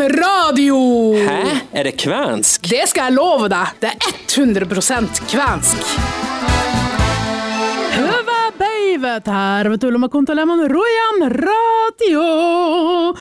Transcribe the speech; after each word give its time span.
Radio! 0.00 1.14
Hæ? 1.14 1.42
Er 1.72 1.88
det 1.88 1.96
kvensk? 2.00 2.68
Det 2.70 2.84
skal 2.90 3.10
jeg 3.10 3.18
love 3.18 3.48
deg. 3.48 3.76
Det 3.80 3.94
er 3.94 4.20
100% 4.28 5.22
kvensk. 5.30 5.96
her 9.06 9.68
ved 9.70 9.80
Tulloma 9.80 10.08
kuuntelemaan 10.12 10.66
Rojan 10.68 11.22
radio. 11.30 12.24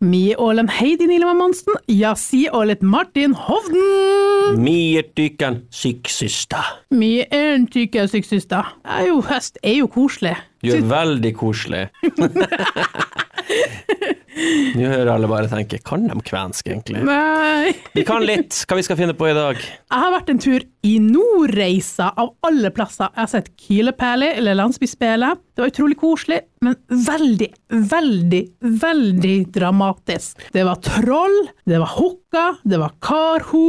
Mi 0.01 0.35
ålen 0.37 0.67
Heidi 0.69 1.07
Nilema 1.07 1.33
Monsen 1.33 1.73
ja 1.87 2.15
si 2.15 2.47
olet 2.51 2.81
Martin 2.81 3.33
Hovden. 3.33 4.59
Mi 4.59 4.97
er 4.97 5.07
tykken 5.15 5.61
syksista. 5.71 6.63
Mi 6.91 7.21
er 7.23 7.55
en 7.55 7.67
tykken 7.71 8.07
syksista. 8.11 8.65
Er 8.83 9.07
jo 9.07 9.21
høst, 9.21 9.57
er 9.63 9.79
jo 9.79 9.87
koselig. 9.87 10.35
Du 10.63 10.73
er 10.75 10.83
veldig 10.89 11.35
koselig. 11.37 11.87
Nå 14.35 14.87
hører 14.89 15.13
alle 15.13 15.29
bare 15.31 15.47
tenke 15.51 15.79
kan 15.85 16.07
de 16.09 16.15
kvensk, 16.27 16.67
egentlig? 16.67 17.03
Nei. 17.07 17.71
Vi 17.95 18.03
kan 18.07 18.25
litt. 18.25 18.57
Hva 18.67 18.77
vi 18.79 18.83
skal 18.85 18.99
finne 18.99 19.15
på 19.17 19.29
i 19.29 19.35
dag? 19.35 19.59
Jeg 19.61 20.01
har 20.01 20.11
vært 20.11 20.31
en 20.33 20.41
tur 20.43 20.65
i 20.85 20.93
Nordreisa, 21.01 22.11
av 22.19 22.33
alle 22.45 22.71
plasser. 22.75 23.07
Jeg 23.13 23.21
har 23.23 23.31
sett 23.31 23.51
Kylepæli, 23.63 24.33
eller 24.41 24.57
Landsbyspelet. 24.59 25.41
Det 25.55 25.63
var 25.63 25.71
utrolig 25.71 25.97
koselig, 26.01 26.41
men 26.65 26.75
veldig, 27.07 27.49
veldig, 27.95 28.43
veldig 28.83 29.35
dramatisk. 29.55 30.43
Det 30.53 30.65
var 30.67 30.81
troll, 30.83 31.37
det 31.65 31.79
var 31.81 31.95
hukka, 31.95 32.47
det 32.67 32.81
var 32.81 32.97
karho, 33.03 33.65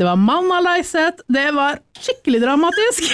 det 0.00 0.06
var 0.08 0.16
mannalaiset. 0.16 1.18
Det 1.28 1.50
var 1.52 1.76
skikkelig 2.00 2.38
dramatisk. 2.40 3.04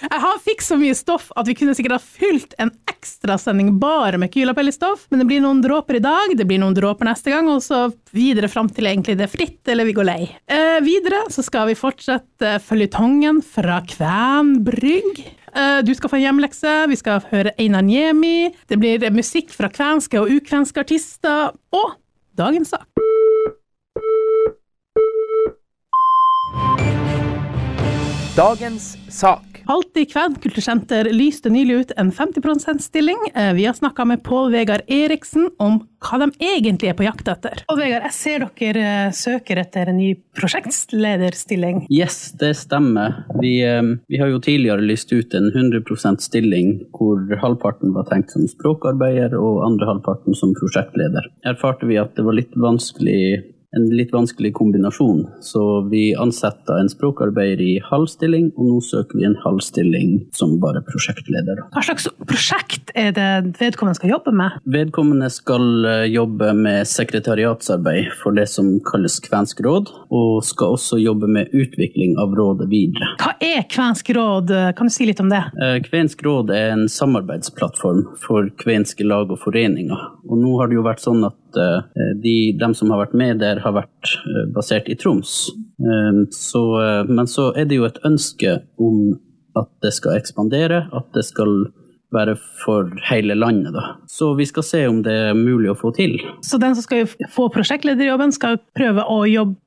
Jeg 0.00 0.20
har 0.22 0.38
fikk 0.40 0.62
så 0.64 0.78
mye 0.80 0.94
stoff 0.96 1.26
at 1.36 1.44
vi 1.50 1.52
kunne 1.58 1.74
sikkert 1.76 1.98
ha 1.98 2.00
fylt 2.00 2.54
en 2.64 2.70
ekstrasending 2.88 3.74
bare 3.82 4.16
med 4.16 4.32
Kylapelli-stoff, 4.32 5.02
men 5.12 5.20
det 5.20 5.26
blir 5.28 5.42
noen 5.44 5.60
dråper 5.60 5.98
i 5.98 6.02
dag, 6.04 6.32
det 6.32 6.46
blir 6.48 6.62
noen 6.62 6.72
dråper 6.78 7.10
neste 7.10 7.34
gang, 7.34 7.50
og 7.52 7.60
så 7.60 7.82
videre 8.16 8.48
fram 8.48 8.70
til 8.72 8.88
egentlig 8.88 9.18
det 9.20 9.26
er 9.28 9.34
fritt, 9.34 9.60
eller 9.68 9.84
vi 9.84 9.94
går 9.98 10.08
lei. 10.08 10.22
Eh, 10.48 10.78
videre 10.86 11.26
så 11.28 11.44
skal 11.44 11.68
vi 11.68 11.76
fortsette 11.76 12.54
føljetongen 12.64 13.42
fra 13.44 13.82
Kvæn 13.84 14.56
Brygg. 14.64 15.20
Eh, 15.52 15.82
Du 15.84 15.92
skal 15.92 16.08
få 16.14 16.22
en 16.22 16.24
hjemlekse, 16.24 16.78
vi 16.88 16.96
skal 16.96 17.20
høre 17.28 17.52
Einar 17.60 17.84
Niemi, 17.84 18.48
det 18.64 18.80
blir 18.80 19.04
musikk 19.12 19.52
fra 19.52 19.68
kvenske 19.68 20.24
og 20.24 20.32
ukvenske 20.40 20.80
artister, 20.88 21.52
og 21.76 21.98
dagens 22.40 22.72
sak. 22.72 22.88
Dagens 28.36 28.96
sak. 29.10 29.62
Alltid 29.66 30.12
Kven 30.12 30.34
kultursenter 30.42 31.04
lyste 31.12 31.50
nylig 31.50 31.74
ut 31.74 31.90
en 31.96 32.12
50 32.12 32.40
%-stilling. 32.40 33.16
Eh, 33.34 33.54
Vi 33.54 33.64
har 33.66 33.72
snakka 33.74 34.04
med 34.04 34.22
Pål 34.22 34.52
Vegard 34.52 34.80
Eriksen 34.86 35.50
om 35.58 35.80
hva 36.00 36.18
de 36.18 36.30
egentlig 36.38 36.88
er 36.88 36.94
på 36.94 37.04
jakt 37.04 37.28
etter. 37.28 37.62
Pål 37.68 37.78
Vegard, 37.82 38.06
jeg 38.08 38.16
ser 38.16 38.46
dere 38.58 38.86
eh, 39.06 39.12
søker 39.12 39.60
etter 39.60 39.90
en 39.90 39.98
ny 39.98 40.14
prosjektlederstilling. 40.38 41.84
Yes, 41.90 42.32
det 42.38 42.54
stemmer. 42.56 43.20
Vi, 43.42 43.60
eh, 43.66 43.82
vi 44.08 44.22
har 44.22 44.30
jo 44.30 44.40
tidligere 44.40 44.86
lyst 44.86 45.12
ut 45.12 45.34
en 45.34 45.50
100% 45.50 46.22
stilling 46.22 46.76
hvor 46.96 47.20
halvparten 47.42 47.94
var 47.94 48.06
tenkt 48.10 48.30
som 48.30 48.46
språkarbeider 48.48 49.34
og 49.38 49.64
andre 49.66 49.90
halvparten 49.90 50.38
som 50.38 50.54
prosjektleder. 50.54 51.26
Erfarte 51.50 51.86
vi 51.90 51.98
at 51.98 52.14
det 52.14 52.24
var 52.26 52.38
litt 52.38 52.54
vanskelig 52.54 53.42
en 53.76 53.86
litt 53.94 54.12
vanskelig 54.12 54.52
kombinasjon, 54.58 55.22
så 55.40 55.62
vi 55.90 56.10
ansetter 56.18 56.80
en 56.80 56.90
språkarbeider 56.90 57.62
i 57.62 57.74
halv 57.86 58.08
stilling, 58.10 58.50
og 58.56 58.66
nå 58.66 58.78
søker 58.82 59.20
vi 59.20 59.26
en 59.28 59.36
halv 59.44 59.62
stilling 59.62 60.16
som 60.34 60.56
bare 60.62 60.82
prosjektleder. 60.86 61.62
Hva 61.74 61.84
slags 61.86 62.08
prosjekt 62.26 62.90
er 62.98 63.14
det 63.14 63.28
vedkommende 63.60 63.98
skal 64.00 64.14
jobbe 64.16 64.34
med? 64.34 64.58
Vedkommende 64.74 65.30
skal 65.30 65.86
eh, 65.86 66.06
jobbe 66.10 66.50
med 66.58 66.88
sekretariatsarbeid 66.90 68.10
for 68.20 68.34
det 68.34 68.48
som 68.50 68.72
kalles 68.90 69.20
Kvensk 69.22 69.62
råd, 69.62 69.92
og 70.10 70.42
skal 70.46 70.74
også 70.74 70.98
jobbe 70.98 71.30
med 71.30 71.54
utvikling 71.54 72.16
av 72.20 72.34
rådet 72.38 72.66
videre. 72.72 73.12
Hva 73.22 73.36
er 73.38 73.62
Kvensk 73.70 74.10
råd? 74.16 74.50
Kan 74.76 74.90
du 74.90 74.94
si 74.94 75.06
litt 75.06 75.22
om 75.22 75.30
det? 75.30 75.44
Eh, 75.62 75.78
Kvensk 75.86 76.24
råd 76.26 76.50
er 76.56 76.74
en 76.74 76.88
samarbeidsplattform 76.90 78.02
for 78.24 78.50
kvenske 78.60 79.06
lag 79.06 79.30
og 79.30 79.38
foreninger. 79.44 80.08
Og 80.26 80.42
nå 80.42 80.56
har 80.58 80.70
det 80.70 80.80
jo 80.80 80.86
vært 80.86 81.04
sånn 81.04 81.22
at 81.28 81.38
eh, 81.56 82.12
de, 82.22 82.52
dem 82.60 82.74
som 82.76 82.92
har 82.92 83.04
vært 83.06 83.16
med 83.18 83.40
der, 83.42 83.62
har 83.64 83.74
vært 83.76 84.14
eh, 84.20 84.46
basert 84.54 84.90
i 84.90 84.96
Troms. 84.98 85.48
Eh, 85.80 86.22
Så, 86.30 86.62
men 87.08 87.26
så 87.30 87.50
er 87.56 87.68
det 87.70 87.80
jo 87.80 87.88
et 87.88 88.00
ønske 88.06 88.60
om 88.78 89.18
at 89.58 89.70
det 89.82 89.92
skal 89.96 90.18
ekspandere, 90.18 90.84
at 90.94 91.08
det 91.16 91.24
skal 91.26 91.70
være 92.14 92.34
for 92.64 92.90
hele 93.06 93.36
landet. 93.38 93.72
Da. 93.74 93.96
Så 94.10 94.32
vi 94.34 94.46
skal 94.46 94.64
se 94.66 94.80
om 94.90 95.00
det 95.06 95.14
er 95.30 95.36
mulig 95.38 95.70
å 95.70 95.78
få 95.78 95.92
til. 95.94 96.16
Så 96.42 96.58
den 96.58 96.74
som 96.74 96.82
skal 96.82 97.06
få 97.30 97.46
prosjektlederjobben, 97.54 98.34
skal 98.34 98.58
prøve 98.76 99.06
å 99.06 99.24
jobbe 99.30 99.58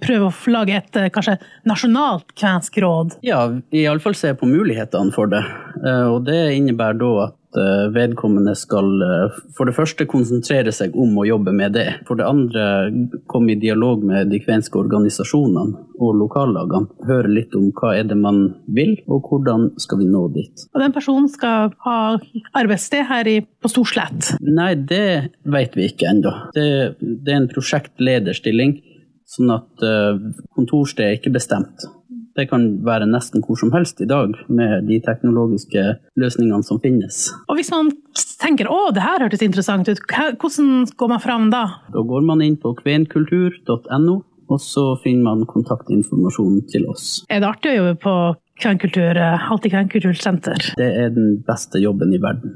Prøve 0.00 0.30
å 0.30 0.52
lage 0.54 0.72
et 0.78 0.96
kanskje 1.12 1.34
nasjonalt 1.68 2.30
kvensk 2.38 2.78
råd. 2.80 3.18
Ja, 3.26 3.42
iallfall 3.74 4.14
se 4.16 4.30
på 4.38 4.46
mulighetene 4.48 5.12
for 5.12 5.28
det. 5.28 5.42
Og 6.08 6.22
det 6.24 6.38
innebærer 6.54 6.96
da 7.02 7.10
at 7.26 7.37
eh, 7.56 7.86
vedkommende 7.94 8.54
skal 8.58 8.88
eh, 9.04 9.36
for 9.56 9.68
det 9.68 9.74
første 9.76 10.06
konsentrere 10.10 10.72
seg 10.74 10.96
om 10.98 11.16
å 11.20 11.26
jobbe 11.28 11.54
med 11.56 11.76
det. 11.76 11.86
For 12.08 12.18
det 12.18 12.26
andre 12.28 12.64
komme 13.30 13.54
i 13.54 13.60
dialog 13.60 14.04
med 14.06 14.32
de 14.32 14.40
kvenske 14.42 14.80
organisasjonene 14.80 15.84
og 15.98 16.16
lokallagene. 16.20 16.90
Høre 17.08 17.32
litt 17.32 17.56
om 17.58 17.70
hva 17.78 17.94
er 17.98 18.08
det 18.10 18.18
man 18.18 18.42
vil, 18.74 18.96
og 19.08 19.30
hvordan 19.30 19.70
skal 19.80 20.02
vi 20.02 20.08
nå 20.10 20.24
dit. 20.36 20.66
Og 20.74 20.82
den 20.82 20.94
personen 20.94 21.28
skal 21.32 21.72
ha 21.86 21.98
arbeidssted 22.58 23.08
her 23.08 23.30
i, 23.30 23.38
på 23.42 23.72
Storslett. 23.72 24.34
Nei, 24.44 24.72
det 24.78 25.04
vet 25.48 25.78
vi 25.78 25.88
ikke 25.90 26.12
ennå. 26.12 26.34
Det, 26.56 26.68
det 27.00 27.34
er 27.34 27.42
en 27.42 27.52
prosjektlederstilling, 27.52 28.78
sånn 29.28 29.54
at 29.58 29.86
eh, 29.86 30.26
kontorsted 30.56 31.06
er 31.06 31.18
ikke 31.18 31.34
bestemt. 31.34 31.88
Det 32.38 32.46
kan 32.46 32.68
være 32.86 33.08
nesten 33.10 33.42
hvor 33.42 33.58
som 33.58 33.72
helst 33.74 33.98
i 34.04 34.06
dag 34.06 34.36
med 34.46 34.86
de 34.86 35.00
teknologiske 35.02 35.84
løsningene 36.22 36.62
som 36.66 36.78
finnes. 36.82 37.24
Og 37.50 37.58
hvis 37.58 37.72
man 37.74 37.90
tenker 38.38 38.70
å, 38.70 38.88
det 38.94 39.02
her 39.02 39.24
hørtes 39.24 39.42
interessant 39.42 39.90
ut, 39.90 40.02
hvordan 40.06 40.86
går 40.98 41.10
man 41.10 41.22
fram 41.24 41.48
da? 41.50 41.64
Da 41.90 42.04
går 42.06 42.26
man 42.28 42.44
inn 42.44 42.58
på 42.62 42.76
kvenkultur.no, 42.78 44.20
og 44.48 44.60
så 44.62 44.84
finner 45.02 45.32
man 45.32 45.48
kontaktinformasjon 45.50 46.62
til 46.70 46.86
oss. 46.92 47.24
Er 47.26 47.42
det 47.42 47.50
artig 47.50 47.74
å 47.74 47.80
jobbe 47.80 47.96
på 48.04 48.18
Kvenkultur, 48.58 49.14
eh, 49.14 49.50
Alltid 49.52 49.70
Kvenkultursenter? 49.70 50.72
Det 50.78 50.88
er 51.02 51.12
den 51.14 51.36
beste 51.46 51.78
jobben 51.78 52.14
i 52.14 52.18
verden. 52.18 52.54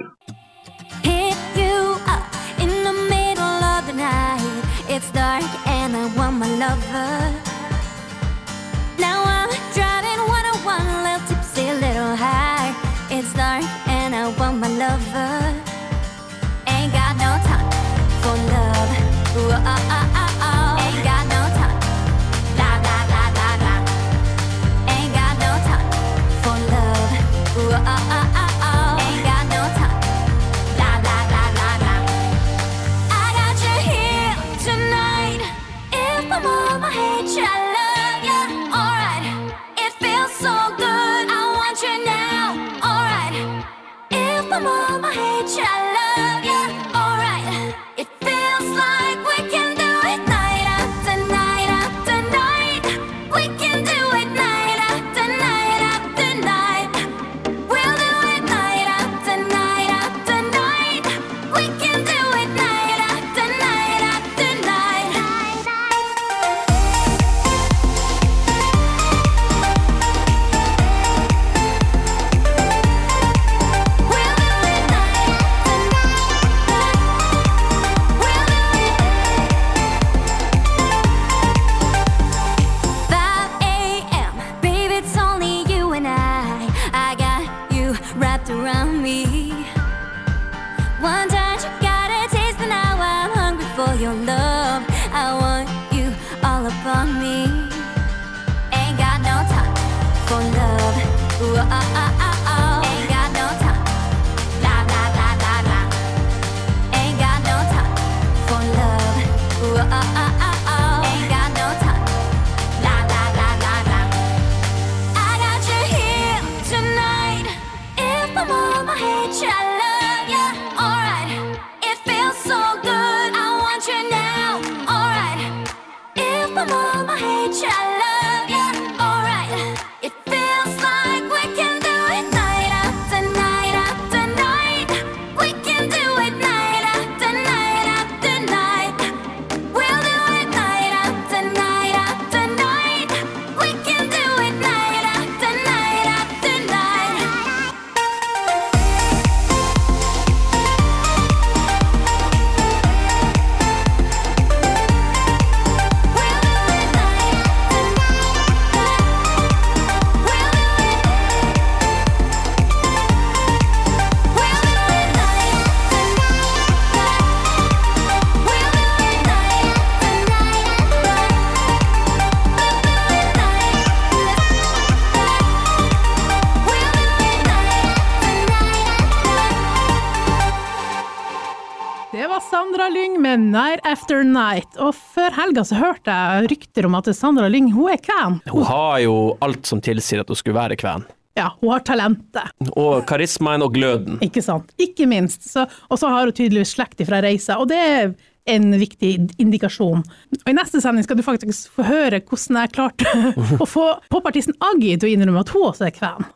Sandra 182.50 182.89
Lyng 182.89 183.21
med 183.22 183.39
'Night 183.41 183.80
After 183.84 184.22
Night'. 184.24 184.77
Og 184.78 184.94
før 184.94 185.30
helga 185.36 185.65
så 185.65 185.77
hørte 185.78 186.10
jeg 186.12 186.50
rykter 186.50 186.86
om 186.89 186.94
at 186.98 187.09
Sandra 187.16 187.48
Lyng 187.48 187.71
hun 187.72 187.91
er 187.92 188.00
kven. 188.03 188.41
Hun 188.50 188.65
har 188.68 188.98
jo 189.04 189.36
alt 189.44 189.66
som 189.66 189.80
tilsier 189.80 190.21
at 190.21 190.28
hun 190.33 190.36
skulle 190.36 190.59
være 190.59 190.77
kven. 190.80 191.04
Ja, 191.36 191.50
hun 191.60 191.72
har 191.72 191.80
talentet, 191.80 192.50
Og 192.77 193.06
karismaen 193.09 193.62
og 193.65 193.72
gløden. 193.74 194.18
ikke 194.21 194.42
sant? 194.42 194.72
Ikke 194.78 195.06
minst. 195.09 195.48
Og 195.89 195.98
så 195.98 196.09
har 196.09 196.24
hun 196.27 196.33
tydeligvis 196.33 196.74
slekt 196.77 197.00
fra 197.09 197.22
reisa, 197.24 197.56
og 197.59 197.68
det 197.68 197.78
er 197.78 198.15
en 198.47 198.72
viktig 198.74 199.30
indikasjon. 199.38 200.03
Og 200.03 200.48
I 200.50 200.53
neste 200.53 200.80
sending 200.83 201.04
skal 201.04 201.16
du 201.16 201.22
faktisk 201.22 201.71
få 201.72 201.86
høre 201.86 202.21
hvordan 202.21 202.59
jeg 202.60 202.72
klarte 202.74 203.06
å 203.62 203.66
få 203.68 203.86
popartisten 204.10 204.54
Aggie 204.60 204.97
til 204.98 205.09
å 205.09 205.12
innrømme 205.15 205.41
at 205.41 205.48
hun 205.54 205.71
også 205.71 205.86
er 205.88 205.95
kven. 205.97 206.27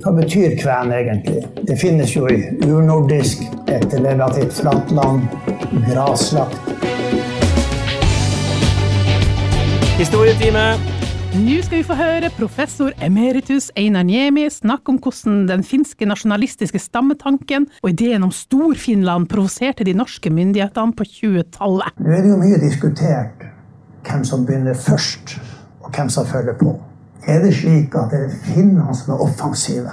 Hva 0.00 0.14
betyr 0.16 0.54
kven 0.56 0.92
egentlig? 0.96 1.42
Det 1.68 1.74
finnes 1.76 2.14
jo 2.14 2.24
i 2.32 2.38
urnordisk, 2.64 3.42
et 3.68 3.92
relativt 3.92 4.54
flatt 4.56 4.88
land, 4.96 5.26
graslagt. 5.90 6.56
Historietime. 9.98 10.64
Nå 11.36 11.60
skal 11.62 11.82
vi 11.82 11.84
få 11.86 11.98
høre 12.00 12.32
professor 12.34 12.96
emeritus 13.04 13.68
Einar 13.76 14.08
Niemi 14.08 14.48
snakke 14.50 14.94
om 14.94 14.98
hvordan 15.04 15.44
den 15.52 15.62
finske 15.62 16.08
nasjonalistiske 16.08 16.80
stammetanken 16.80 17.68
og 17.84 17.92
ideen 17.92 18.24
om 18.24 18.32
Stor-Finland 18.32 19.28
provoserte 19.30 19.84
de 19.84 19.94
norske 19.94 20.32
myndighetene 20.32 20.96
på 20.96 21.06
20-tallet. 21.12 22.00
Nå 22.00 22.16
er 22.16 22.24
det 22.24 22.32
jo 22.32 22.40
mye 22.40 22.58
diskutert 22.64 23.50
hvem 24.08 24.24
som 24.24 24.48
begynner 24.48 24.74
først, 24.74 25.36
og 25.84 25.92
hvem 25.92 26.08
som 26.08 26.24
følger 26.26 26.56
på. 26.56 26.80
Er 27.28 27.42
det 27.44 27.52
slik 27.54 27.94
at 28.00 28.12
det 28.14 28.20
er 28.24 28.36
finnene 28.48 28.94
som 28.96 29.14
er 29.14 29.24
offensive 29.24 29.92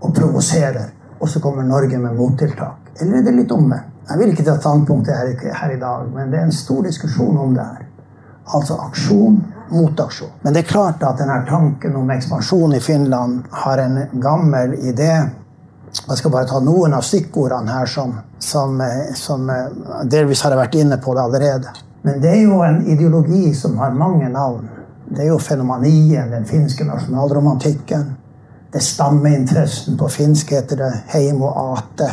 og 0.00 0.14
provoserer, 0.14 0.90
og 1.20 1.28
så 1.28 1.40
kommer 1.42 1.66
Norge 1.66 1.98
med 1.98 2.14
mottiltak? 2.16 2.92
Eller 3.00 3.18
er 3.18 3.26
det 3.26 3.34
litt 3.36 3.52
omvendt? 3.52 3.88
Jeg 4.10 4.18
vil 4.18 4.32
ikke 4.32 4.44
ta 4.46 4.56
standpunktet 4.58 5.14
her, 5.14 5.52
her 5.54 5.72
i 5.74 5.78
dag, 5.78 6.06
men 6.14 6.30
det 6.32 6.40
er 6.40 6.48
en 6.48 6.54
stor 6.54 6.82
diskusjon 6.82 7.36
om 7.38 7.52
det 7.54 7.62
her. 7.62 7.84
Altså 8.54 8.78
aksjon 8.82 9.36
mot 9.70 10.00
aksjon. 10.02 10.32
Men 10.42 10.54
det 10.54 10.64
er 10.64 10.70
klart 10.72 11.04
at 11.06 11.20
denne 11.20 11.36
tanken 11.46 11.94
om 11.96 12.10
ekspansjon 12.10 12.74
i 12.74 12.80
Finland 12.82 13.44
har 13.62 13.78
en 13.78 14.00
gammel 14.22 14.74
idé. 14.80 15.12
Jeg 16.08 16.18
skal 16.18 16.34
bare 16.34 16.48
ta 16.50 16.58
noen 16.62 16.94
av 16.94 17.06
stikkordene 17.06 17.70
her 17.70 17.86
som, 17.90 18.16
som, 18.38 18.82
som 19.14 19.46
Delvis 20.10 20.42
har 20.42 20.54
jeg 20.54 20.62
vært 20.64 20.80
inne 20.82 20.98
på 21.02 21.14
det 21.14 21.22
allerede. 21.22 21.74
Men 22.02 22.18
det 22.22 22.34
er 22.34 22.42
jo 22.42 22.60
en 22.66 22.82
ideologi 22.88 23.54
som 23.54 23.78
har 23.78 23.94
mange 23.94 24.28
navn. 24.32 24.66
Det 25.10 25.24
er 25.24 25.32
jo 25.32 25.38
fenomanien, 25.38 26.30
den 26.30 26.44
finske 26.46 26.84
nasjonalromantikken. 26.86 28.16
Det 28.70 28.78
er 28.78 28.84
stammeinteressen. 28.86 29.96
På 29.98 30.08
finsk 30.08 30.52
heter 30.54 30.76
det 30.76 30.92
og 31.34 31.56
ate. 31.58 32.10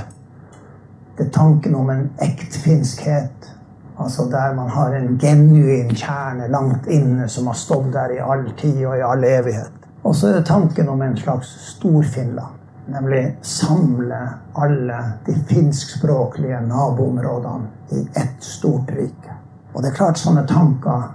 Det 1.17 1.27
er 1.27 1.29
tanken 1.31 1.75
om 1.75 1.89
en 1.89 2.09
ekt 2.21 2.55
finskhet. 2.57 3.51
Altså 3.99 4.25
der 4.31 4.53
man 4.55 4.69
har 4.69 4.93
en 4.93 5.17
genuin 5.17 5.93
kjerne 5.95 6.47
langt 6.47 6.87
inne 6.87 7.27
som 7.29 7.47
har 7.47 7.53
stått 7.53 7.91
der 7.93 8.15
i 8.15 8.19
all 8.19 8.51
tid 8.57 8.85
og 8.85 8.97
i 8.97 9.05
all 9.05 9.23
evighet. 9.23 9.73
Og 10.03 10.15
så 10.15 10.27
er 10.27 10.33
det 10.39 10.45
tanken 10.45 10.89
om 10.89 11.01
en 11.01 11.17
slags 11.17 11.47
Stor-Finland. 11.47 12.53
Nemlig 12.87 13.37
samle 13.41 14.19
alle 14.55 14.97
de 15.25 15.35
finskspråklige 15.49 16.61
naboområdene 16.61 17.67
i 17.91 18.07
ett 18.15 18.43
stort 18.43 18.89
rike. 18.89 19.37
Og 19.73 19.83
det 19.83 19.91
er 19.91 19.95
klart 19.95 20.17
sånne 20.17 20.47
tanker 20.47 21.11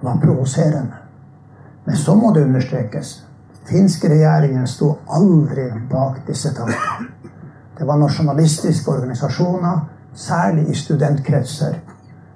var 0.00 0.18
provoserende. 0.22 1.01
Men 1.84 1.96
så 1.96 2.14
må 2.14 2.32
det 2.34 2.44
understrekes. 2.44 3.22
Finske 3.66 4.08
regjeringen 4.10 4.66
sto 4.66 4.96
aldri 5.06 5.68
bak 5.90 6.22
disse 6.26 6.54
tankene. 6.54 7.08
Det 7.78 7.86
var 7.86 7.98
nasjonalistiske 7.98 8.90
organisasjoner, 8.90 9.78
særlig 10.14 10.68
i 10.68 10.74
studentkretser, 10.74 11.78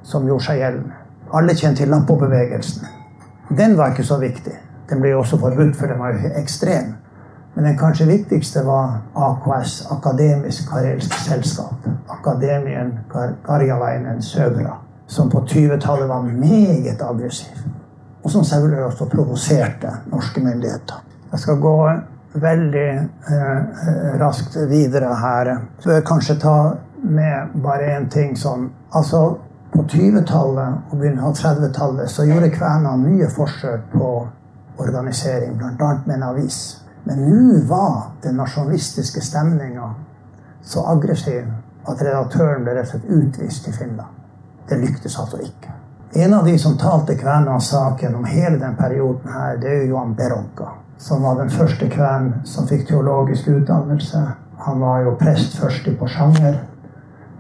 som 0.03 0.27
gjorde 0.27 0.45
seg 0.49 0.63
gjeldende. 0.63 1.03
Alle 1.35 1.55
kjente 1.55 1.83
til 1.83 1.91
Lappo-bevegelsen. 1.91 2.87
Den 3.59 3.77
var 3.79 3.93
ikke 3.93 4.07
så 4.07 4.19
viktig. 4.19 4.55
Den 4.91 5.03
ble 5.03 5.13
jo 5.13 5.21
også 5.21 5.39
forbudt, 5.39 5.77
for 5.77 5.91
den 5.91 5.99
var 5.99 6.15
jo 6.15 6.31
ekstrem. 6.39 6.95
Men 7.55 7.65
den 7.65 7.79
kanskje 7.79 8.07
viktigste 8.07 8.63
var 8.67 9.01
AKS, 9.17 9.87
Akademisk 9.91 10.69
karelsk 10.71 11.15
selskap. 11.27 11.87
Akademien 12.09 12.99
Kar 13.13 13.35
Karjavainen 13.47 14.23
Søgra, 14.23 14.79
som 15.07 15.31
på 15.31 15.41
20-tallet 15.41 16.09
var 16.09 16.23
meget 16.23 17.03
aggressiv. 17.03 17.76
Og 18.27 18.31
som 18.31 18.45
selvfølgelig 18.45 18.85
også 18.85 19.07
provoserte 19.07 19.91
norske 20.11 20.41
myndigheter. 20.43 21.03
Jeg 21.33 21.39
skal 21.39 21.61
gå 21.63 21.77
veldig 22.43 22.89
eh, 23.31 24.17
raskt 24.21 24.57
videre 24.69 25.13
her. 25.21 25.51
Så 25.79 25.93
jeg 25.93 26.05
kanskje 26.09 26.35
ta 26.43 26.57
med 27.03 27.55
bare 27.63 27.93
én 27.97 28.09
ting 28.11 28.39
som 28.39 28.73
Altså, 28.97 29.37
på 29.73 29.83
20-tallet 29.83 30.91
og 30.91 30.99
begynnelsen 30.99 31.29
av 31.29 31.35
30-tallet 31.37 32.11
så 32.11 32.25
gjorde 32.25 32.51
kvenene 32.55 32.97
mye 32.97 33.29
forsøk 33.31 33.91
på 33.93 34.11
organisering, 34.79 35.57
bl.a. 35.59 35.91
med 36.07 36.15
en 36.17 36.27
avis. 36.33 36.61
Men 37.05 37.23
nå 37.29 37.61
var 37.69 38.17
den 38.23 38.41
nasjonalistiske 38.41 39.21
stemninga 39.21 39.93
så 40.65 40.83
aggressiv 40.97 41.47
at 41.87 42.03
redaktøren 42.03 42.65
ble 42.67 42.79
rett 42.79 42.91
og 42.91 42.97
slett 42.97 43.19
utvist 43.21 43.69
til 43.69 43.77
Finland. 43.77 44.23
Det 44.69 44.81
lyktes 44.83 45.19
altså 45.21 45.45
ikke. 45.45 45.76
En 46.19 46.35
av 46.35 46.45
de 46.45 46.59
som 46.59 46.79
talte 46.79 47.15
kvenenes 47.15 47.67
sak 47.69 48.03
gjennom 48.03 48.25
hele 48.25 48.57
den 48.57 48.77
perioden, 48.77 49.33
her, 49.33 49.57
det 49.61 49.69
er 49.69 49.83
jo 49.83 49.89
Johan 49.91 50.15
Beronka. 50.17 50.69
Som 50.97 51.23
var 51.23 51.37
den 51.37 51.51
første 51.53 51.91
kven 51.93 52.31
som 52.49 52.65
fikk 52.65 52.87
teologisk 52.89 53.51
utdannelse. 53.53 54.23
Han 54.65 54.81
var 54.81 55.03
jo 55.05 55.13
prest 55.21 55.59
først 55.61 55.91
i 55.91 55.95
Porsanger. 55.99 56.57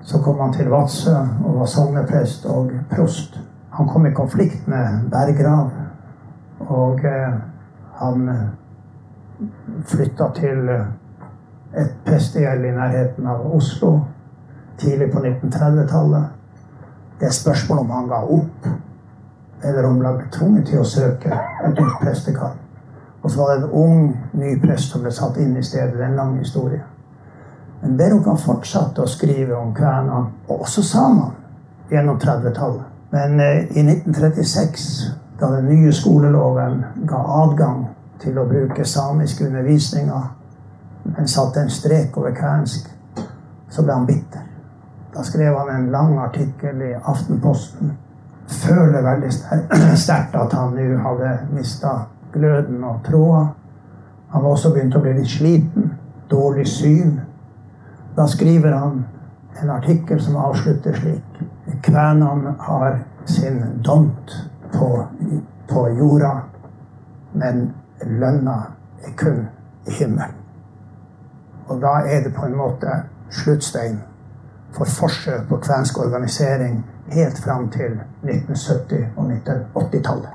Så 0.04 0.20
kom 0.20 0.44
han 0.44 0.52
til 0.52 0.68
Vadsø 0.68 1.14
og 1.16 1.56
var 1.62 1.72
sogneprest 1.72 2.44
og 2.52 2.74
prost. 2.92 3.40
Han 3.78 3.88
kom 3.88 4.06
i 4.06 4.12
konflikt 4.12 4.68
med 4.68 5.08
Berggrav. 5.10 5.72
Og 6.68 7.00
eh, 7.04 7.40
han 7.96 8.30
flytta 9.88 10.30
til 10.36 10.68
et 10.68 11.96
prestegjeld 12.04 12.68
i 12.68 12.76
nærheten 12.76 13.26
av 13.26 13.48
Oslo 13.56 13.96
tidlig 14.76 15.14
på 15.16 15.24
1930-tallet. 15.24 16.35
Det 17.20 17.26
er 17.26 17.32
spørsmål 17.32 17.78
om 17.78 17.90
han 17.90 18.08
ga 18.08 18.20
opp, 18.38 18.66
eller 19.64 19.84
om 19.84 20.00
han 20.04 20.18
ble 20.18 20.28
tvunget 20.32 20.66
til 20.68 20.82
å 20.82 20.88
søke 20.88 21.32
et 21.64 21.78
nytt 21.78 22.00
prestekar. 22.02 22.56
Og 23.22 23.30
så 23.30 23.40
var 23.40 23.54
det 23.54 23.62
en 23.62 23.70
ung, 23.70 24.02
ny 24.32 24.52
prest 24.60 24.92
som 24.92 25.02
ble 25.02 25.10
satt 25.10 25.38
inn 25.42 25.56
i 25.56 25.64
stedet. 25.64 25.94
Det 25.96 26.04
er 26.04 26.10
en 26.10 26.20
lang 26.20 26.36
historie. 26.38 26.82
Men 27.82 27.96
Berokan 27.96 28.38
fortsatte 28.38 29.02
å 29.02 29.10
skrive 29.10 29.56
om 29.56 29.72
kvenene, 29.74 30.26
og 30.48 30.60
også 30.60 30.84
samene, 30.84 31.32
gjennom 31.90 32.20
30-tallet. 32.22 32.84
Men 33.10 33.40
eh, 33.40 33.64
i 33.78 33.82
1936, 33.82 34.86
da 35.40 35.50
den 35.56 35.68
nye 35.70 35.92
skoleloven 35.92 36.82
ga 37.08 37.22
adgang 37.42 37.86
til 38.22 38.38
å 38.38 38.46
bruke 38.48 38.84
samisk 38.84 39.40
i 39.40 39.48
undervisninga, 39.48 40.20
men 41.06 41.28
satte 41.30 41.62
en 41.62 41.70
strek 41.70 42.16
over 42.18 42.34
kvensk, 42.34 42.88
så 43.70 43.82
ble 43.82 43.94
han 43.94 44.06
bitter. 44.08 44.55
Da 45.16 45.22
skrev 45.22 45.58
han 45.58 45.76
en 45.76 45.90
lang 45.90 46.18
artikkel 46.18 46.82
i 46.82 46.94
Aftenposten. 47.04 47.92
Føler 48.46 49.02
veldig 49.02 49.32
sterkt 50.04 50.34
at 50.36 50.52
han 50.52 50.74
nå 50.76 50.98
hadde 51.00 51.30
mista 51.56 51.92
gløden 52.32 52.84
og 52.84 52.98
tråda. 53.04 53.46
Han 54.34 54.42
var 54.44 54.50
også 54.50 54.74
begynt 54.74 54.96
å 54.96 55.00
bli 55.00 55.14
litt 55.16 55.30
sliten. 55.32 55.94
Dårlig 56.30 56.66
syn. 56.68 57.14
Da 58.16 58.26
skriver 58.28 58.76
han 58.76 59.06
en 59.62 59.70
artikkel 59.72 60.20
som 60.20 60.36
avslutter 60.36 60.98
slik. 60.98 61.38
Kvenene 61.82 62.52
har 62.66 62.98
sin 63.24 63.62
domt 63.84 64.34
på, 64.74 64.90
på 65.70 65.86
jorda, 65.96 66.34
men 67.32 67.70
lønna 68.04 68.58
er 69.00 69.16
kun 69.16 69.40
i 69.86 69.96
himmelen. 69.96 70.36
Og 71.68 71.80
da 71.80 71.94
er 72.04 72.28
det 72.28 72.34
på 72.36 72.44
en 72.46 72.58
måte 72.58 73.00
sluttstein 73.30 73.96
for 74.76 74.84
forsøk 74.98 75.48
på 75.48 75.58
kvensk 75.64 75.98
organisering 75.98 76.82
helt 77.12 77.38
fram 77.44 77.70
til 77.70 78.00
1970- 78.24 79.16
og 79.16 79.30
1980-tallet. 79.32 80.32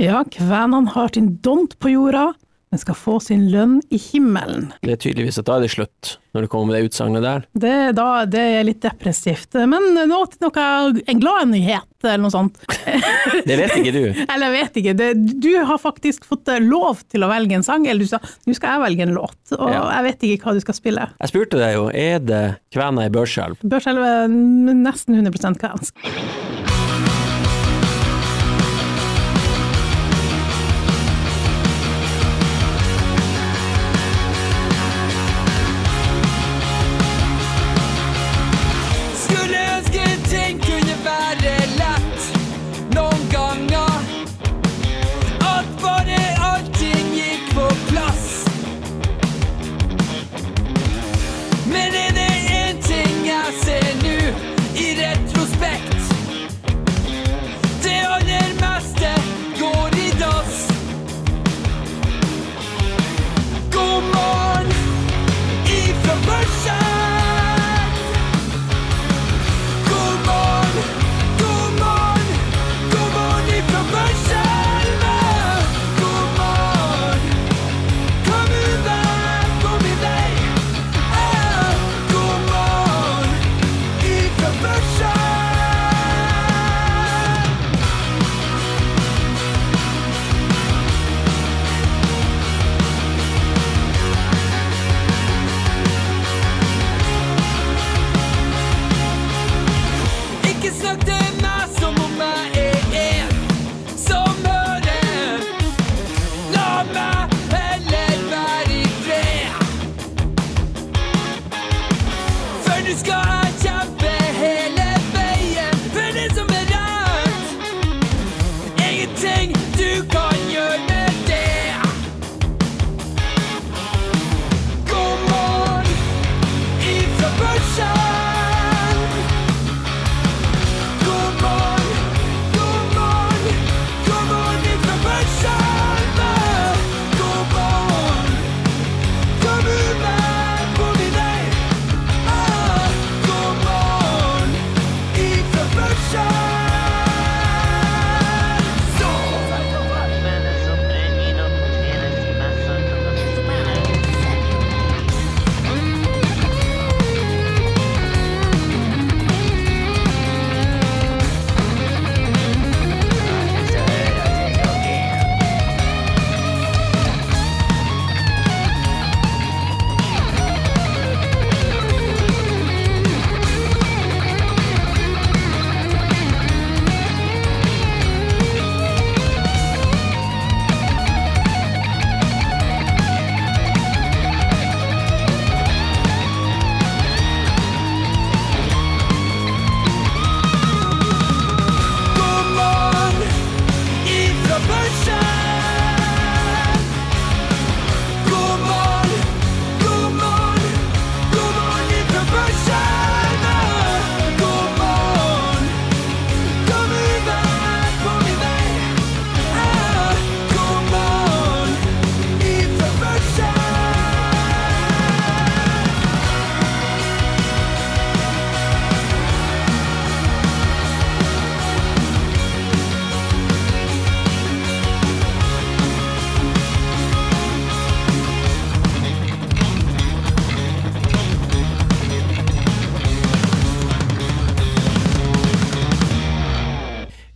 Ja, 0.00 0.22
kvenene 0.24 0.88
har 0.94 1.10
sin 1.14 1.34
dont 1.44 1.78
på 1.78 1.92
jorda, 1.92 2.30
men 2.70 2.78
skal 2.78 2.94
få 2.94 3.16
sin 3.22 3.48
lønn 3.50 3.80
i 3.90 3.98
himmelen. 3.98 4.68
Det 4.86 4.92
er 4.94 4.98
tydeligvis 5.02 5.40
at 5.40 5.48
da 5.48 5.56
er 5.58 5.64
det 5.64 5.72
slutt, 5.72 6.12
når 6.36 6.44
det 6.44 6.50
kommer 6.52 6.70
med 6.70 6.76
det 6.78 6.90
utsagnet 6.90 7.24
der. 7.24 7.46
Det, 7.64 7.72
da, 7.98 8.04
det 8.30 8.42
er 8.60 8.66
litt 8.68 8.78
depressivt. 8.84 9.58
Men 9.66 9.88
nå 10.06 10.20
til 10.30 10.44
noe, 10.46 10.66
en 11.10 11.22
glad 11.22 11.50
nyhet, 11.50 11.88
eller 12.04 12.22
noe 12.22 12.30
sånt. 12.34 12.60
Det 13.48 13.56
vet 13.58 13.74
ikke 13.80 13.92
du. 13.94 14.00
Eller 14.30 14.46
jeg 14.46 14.54
vet 14.54 14.78
ikke. 14.80 14.94
Det, 14.96 15.08
du 15.42 15.50
har 15.66 15.78
faktisk 15.82 16.24
fått 16.30 16.48
lov 16.62 17.02
til 17.10 17.26
å 17.26 17.28
velge 17.30 17.58
en 17.58 17.66
sang, 17.66 17.84
eller 17.90 18.06
du 18.06 18.10
sa 18.10 18.20
nå 18.46 18.54
skal 18.56 18.76
jeg 18.76 18.84
velge 18.86 19.06
en 19.08 19.14
låt, 19.18 19.38
og 19.58 19.66
Ja. 19.70 19.82
jeg 19.98 20.06
vet 20.08 20.26
ikke 20.30 20.46
hva 20.48 20.56
du 20.56 20.62
skal 20.64 20.78
spille. 20.78 21.08
Jeg 21.20 21.32
spurte 21.32 21.60
deg 21.60 21.74
jo, 21.76 21.86
er 21.92 22.22
det 22.22 22.42
kvena 22.74 23.06
i 23.08 23.12
børselv? 23.14 23.58
Børselv 23.66 24.06
er 24.06 24.28
nesten 24.30 25.18
100 25.18 25.58
kvensk. 25.60 26.69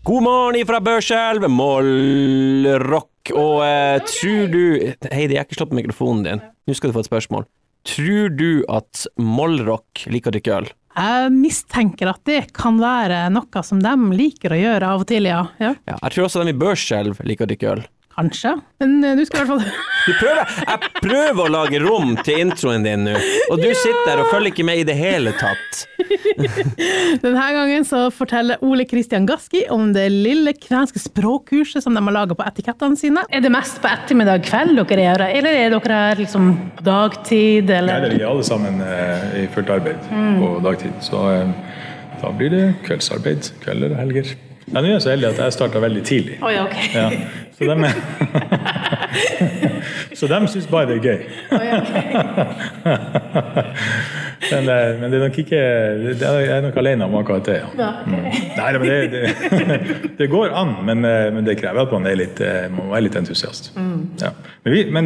God 0.04 0.22
morgen 0.22 0.56
ifra 0.60 0.82
Børselv, 0.84 1.46
Mollrock. 1.48 3.30
Og 3.32 3.62
eh, 3.64 4.02
tror 4.04 4.50
du 4.52 4.58
Heidi, 5.08 5.32
jeg 5.32 5.38
har 5.38 5.46
ikke 5.46 5.56
slått 5.56 5.70
på 5.70 5.78
mikrofonen 5.78 6.26
din. 6.26 6.42
Nå 6.68 6.76
skal 6.76 6.92
du 6.92 6.96
få 6.98 7.00
et 7.00 7.08
spørsmål. 7.08 7.46
Tror 7.88 8.34
du 8.36 8.50
at 8.68 9.06
Mollrock 9.16 10.02
liker 10.12 10.28
å 10.28 10.34
drikke 10.36 10.58
øl? 10.58 10.68
Jeg 10.92 11.32
mistenker 11.32 12.12
at 12.12 12.20
det 12.28 12.42
kan 12.52 12.76
være 12.82 13.22
noe 13.32 13.64
som 13.64 13.80
de 13.80 13.94
liker 14.12 14.52
å 14.52 14.60
gjøre 14.60 14.92
av 14.92 15.06
og 15.06 15.08
til, 15.08 15.30
ja. 15.32 15.40
ja 15.56 15.72
Ja, 15.88 15.96
jeg 15.96 16.12
tror 16.18 16.28
også 16.28 16.44
de 16.44 16.52
i 16.52 16.60
Børselv 16.66 17.24
liker 17.24 17.48
å 17.48 17.52
drikke 17.54 17.72
øl. 17.72 17.84
Kanskje. 18.14 18.54
Men 18.82 18.96
eh, 19.04 19.16
du 19.18 19.24
skal 19.26 19.44
i 19.44 19.48
hvert 19.48 19.52
fall 19.52 19.64
Du 20.04 20.12
prøver, 20.20 20.54
jeg 20.68 20.92
prøver 21.00 21.42
å 21.44 21.52
lage 21.52 21.80
rom 21.82 22.14
til 22.24 22.42
introen 22.44 22.84
din 22.84 23.06
nå, 23.08 23.14
og 23.50 23.62
du 23.62 23.70
sitter 23.70 24.04
der 24.10 24.22
og 24.24 24.30
følger 24.32 24.52
ikke 24.52 24.66
med 24.68 24.82
i 24.82 24.86
det 24.88 24.96
hele 24.98 25.32
tatt. 25.40 25.84
Denne 27.24 27.46
gangen 27.56 27.86
så 27.88 28.06
forteller 28.12 28.60
Ole 28.64 28.84
Kristian 28.88 29.26
Gaski 29.28 29.64
om 29.72 29.92
det 29.96 30.06
lille 30.12 30.52
kvenske 30.58 31.00
språkkurset 31.00 31.84
som 31.84 31.96
de 31.96 32.02
har 32.04 32.16
laga 32.18 32.36
på 32.36 32.44
etikettene 32.46 33.00
sine. 33.00 33.24
Er 33.32 33.44
det 33.44 33.52
mest 33.54 33.80
på 33.82 33.88
ettermiddag 33.90 34.44
kveld 34.48 34.76
dere 34.76 35.08
gjør 35.08 35.24
her, 35.26 35.38
eller 35.40 35.60
er 35.62 35.74
dere 35.76 36.00
her 36.04 36.20
liksom 36.20 36.52
dagtid, 36.84 37.24
dagtid, 37.68 37.70
Nei, 37.88 38.14
vi 38.16 38.22
er 38.22 38.30
alle 38.30 38.44
sammen 38.46 38.80
eh, 38.84 39.44
i 39.44 39.46
fullt 39.54 39.70
arbeid 39.74 40.08
på 40.10 40.50
dagtid. 40.64 40.96
Så 41.04 41.22
eh, 41.32 41.54
da 42.20 42.32
blir 42.36 42.52
det 42.52 42.64
kveldsarbeid, 42.86 43.54
kvelder 43.64 43.94
og 43.94 44.02
helger. 44.02 44.34
Ja, 44.64 44.80
nå 44.80 44.88
er 44.88 44.94
jeg 44.94 45.04
så 45.04 45.12
heldig 45.12 45.28
at 45.34 45.40
jeg 45.42 45.54
starta 45.58 45.80
veldig 45.84 46.02
tidlig. 46.08 46.38
Oi, 46.44 46.54
ok. 46.62 46.78
Ja. 46.94 47.08
Så 47.54 47.64
de, 47.64 47.70
så 50.18 50.26
de 50.26 50.48
syns 50.50 50.66
bare 50.70 50.86
det 50.90 50.96
er 50.96 51.02
gøy. 51.06 51.20
men, 54.50 54.62
eh, 54.68 54.98
men 54.98 55.10
det 55.12 55.18
er 55.18 55.22
nok 55.22 55.38
ikke 55.38 55.60
det 56.02 56.22
Jeg 56.22 56.56
er 56.56 56.60
nok 56.64 56.76
alene 56.82 57.02
om 57.06 57.14
akkurat 57.20 57.46
det. 57.46 57.60
Ja. 57.78 57.90
Mm. 58.06 58.14
Nei, 58.56 58.70
men 58.78 58.88
det, 58.88 58.98
det, 59.12 59.22
det 60.18 60.26
går 60.32 60.48
an, 60.50 60.70
men, 60.86 60.98
eh, 61.06 61.34
men 61.34 61.42
det 61.46 61.58
krever 61.60 61.80
at 61.84 61.92
man 61.94 62.06
er 62.10 62.16
litt, 62.18 62.38
eh, 62.42 62.70
må 62.74 62.82
være 62.90 63.04
litt 63.06 63.16
entusiast. 63.22 63.64
Ja. 63.76 64.30
Men, 64.64 64.72
vi, 64.74 64.80
men 64.90 65.04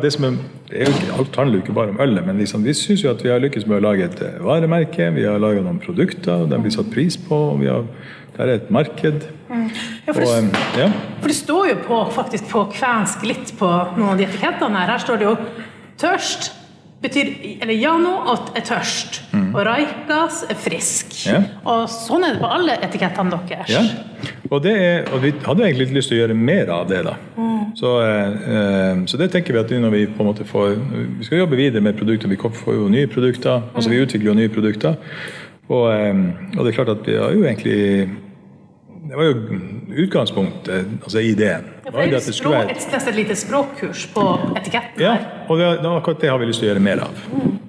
det 0.00 0.10
som 0.16 0.24
er, 0.30 0.34
er 0.72 0.84
jo 0.88 0.94
alt 1.18 1.36
handler 1.36 1.56
jo 1.60 1.64
ikke 1.66 1.76
bare 1.76 1.92
om 1.92 2.00
ølet, 2.00 2.26
men 2.26 2.34
liksom, 2.40 2.64
vi 2.64 2.72
syns 2.76 3.04
jo 3.04 3.10
at 3.12 3.24
vi 3.24 3.32
har 3.32 3.40
lykkes 3.44 3.64
med 3.68 3.76
å 3.80 3.86
lage 3.90 4.02
et 4.08 4.20
varemerke. 4.40 5.04
Vi 5.18 5.24
har 5.28 5.36
laga 5.42 5.60
noen 5.66 5.82
produkter, 5.82 6.36
de 6.48 6.56
blir 6.64 6.74
satt 6.74 6.90
pris 6.94 7.16
på. 7.28 7.38
vi 7.60 7.68
har 7.68 7.84
det 8.40 8.48
er 8.48 8.56
et 8.56 8.70
marked. 8.72 9.24
Ja, 10.10 10.14
for, 10.16 10.26
det, 10.26 10.28
og, 10.28 10.78
ja. 10.80 10.86
for 11.20 11.30
det 11.30 11.36
står 11.38 11.66
jo 11.68 11.74
på, 11.86 11.98
faktisk 12.16 12.48
på 12.50 12.64
kvensk 12.74 13.22
litt 13.28 13.52
på 13.58 13.68
noen 13.94 14.16
av 14.16 14.18
de 14.18 14.26
etikettene 14.26 14.80
her. 14.82 14.96
Her 14.96 15.04
står 15.04 15.20
det 15.20 15.28
jo 15.28 15.36
'tørst' 16.00 16.56
betyr 17.00 17.30
Eller 17.62 17.76
Jano 17.80 18.12
at 18.32 18.50
er 18.58 18.64
tørst. 18.66 19.22
Og 19.54 19.62
Raikas 19.66 20.42
er 20.50 20.58
frisk. 20.58 21.14
Mm. 21.24 21.32
Ja. 21.32 21.40
Og 21.64 21.88
sånn 21.90 22.26
er 22.26 22.34
det 22.34 22.42
på 22.42 22.50
alle 22.50 22.76
etikettene 22.84 23.40
deres. 23.48 23.72
Ja. 23.72 23.84
Og, 24.50 24.58
det 24.64 24.74
er, 24.76 25.08
og 25.14 25.22
vi 25.24 25.32
hadde 25.32 25.64
egentlig 25.64 25.86
litt 25.88 25.96
lyst 26.00 26.12
til 26.12 26.18
å 26.18 26.22
gjøre 26.24 26.36
mer 26.36 26.72
av 26.74 26.88
det. 26.90 27.02
da. 27.06 27.16
Så, 27.78 27.92
eh, 28.02 28.48
eh, 28.56 29.04
så 29.06 29.16
det 29.20 29.30
tenker 29.32 29.54
vi 29.54 29.62
at 29.62 29.70
når 29.70 29.94
vi 29.94 30.06
på 30.10 30.24
en 30.24 30.28
måte 30.32 30.44
får 30.44 30.74
Vi 31.20 31.28
skal 31.28 31.44
jobbe 31.44 31.56
videre 31.56 31.80
med 31.80 31.96
produkter. 31.96 32.28
Vi 32.28 32.36
får 32.36 32.74
jo 32.74 32.88
nye 32.88 33.06
produkter. 33.06 33.62
altså 33.74 33.90
Vi 33.90 34.02
utvikler 34.02 34.32
jo 34.32 34.34
nye 34.34 34.52
produkter. 34.52 34.96
Og, 35.70 35.86
eh, 35.94 36.14
og 36.58 36.64
det 36.64 36.68
er 36.68 36.76
klart 36.76 36.96
at 36.98 37.06
vi 37.06 37.16
har 37.16 37.32
jo 37.32 37.46
egentlig 37.46 38.10
Det 39.10 39.16
var 39.16 39.24
jo 39.24 39.56
utgangspunktet, 40.04 40.84
altså 41.02 41.18
ideen. 41.18 41.64
Ja, 41.82 41.90
for 41.90 41.96
det 41.98 42.04
er 42.06 42.12
det 42.28 42.34
språk, 42.36 42.52
være 42.54 42.74
et, 42.76 42.84
et, 42.94 43.06
et 43.08 43.16
lite 43.16 43.34
språkkurs 43.34 44.04
på 44.14 44.26
etiketten 44.60 45.02
Ja, 45.02 45.16
og 45.50 45.58
det, 45.58 45.70
det, 45.82 45.90
akkurat 45.90 46.20
det 46.22 46.30
har 46.30 46.38
vi 46.38 46.46
lyst 46.46 46.62
til 46.62 46.68
å 46.68 46.70
gjøre 46.70 46.82
mer 46.84 47.02
av. 47.08 47.24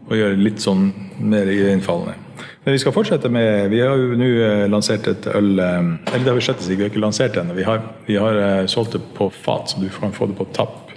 Og 0.06 0.14
gjøre 0.20 0.38
litt 0.38 0.62
sånn 0.62 0.92
mer 1.18 1.50
innfallende. 1.50 2.14
Men 2.62 2.76
vi 2.76 2.84
skal 2.84 2.94
fortsette 2.94 3.32
med 3.34 3.74
Vi 3.74 3.80
har 3.82 3.98
jo 3.98 4.20
nå 4.22 4.28
eh, 4.46 4.68
lansert 4.70 5.10
et 5.10 5.26
øl 5.34 5.50
eh, 5.58 5.80
Eller 6.12 6.28
det 6.28 6.30
har 6.30 6.38
vi 6.38 6.46
slett 6.46 6.62
ikke, 6.62 6.76
vi 6.76 6.86
har 6.86 6.94
ikke 6.94 7.04
lansert 7.08 7.34
det 7.34 7.42
ennå. 7.42 7.58
Vi 7.58 7.66
har, 7.66 7.82
vi 8.06 8.22
har 8.22 8.40
eh, 8.44 8.70
solgt 8.70 9.00
det 9.00 9.02
på 9.18 9.32
fat, 9.34 9.74
så 9.74 9.82
du 9.82 9.90
kan 9.98 10.14
få 10.14 10.30
det 10.30 10.38
på 10.38 10.46
tapp. 10.54 10.94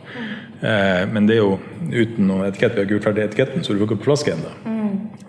Eh, 0.60 1.02
men 1.08 1.24
det 1.24 1.38
er 1.38 1.42
jo 1.46 1.56
uten 1.88 2.28
noen 2.28 2.50
etikett. 2.50 2.76
Vi 2.76 2.82
har 2.82 2.90
ikke 2.90 2.98
gjort 2.98 3.08
ferdig 3.08 3.28
etiketten, 3.30 3.64
så 3.64 3.72
du 3.72 3.80
får 3.80 3.94
ikke 3.94 4.02
på 4.04 4.10
flaske 4.10 4.36
ennå. 4.36 4.52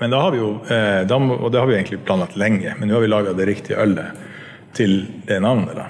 Men 0.04 0.12
da 0.12 0.26
har 0.28 0.36
vi 0.36 0.44
jo, 0.44 0.58
og 0.60 1.50
det 1.56 1.60
har 1.62 1.70
vi 1.72 1.80
egentlig 1.80 2.04
planlagt 2.04 2.36
lenge, 2.36 2.76
men 2.76 2.90
nå 2.92 2.98
har 2.98 3.06
vi 3.06 3.14
laga 3.16 3.32
det 3.32 3.46
riktige 3.48 3.80
ølet 3.80 4.26
til 4.76 5.06
det 5.28 5.40
navnet. 5.42 5.76
da. 5.76 5.86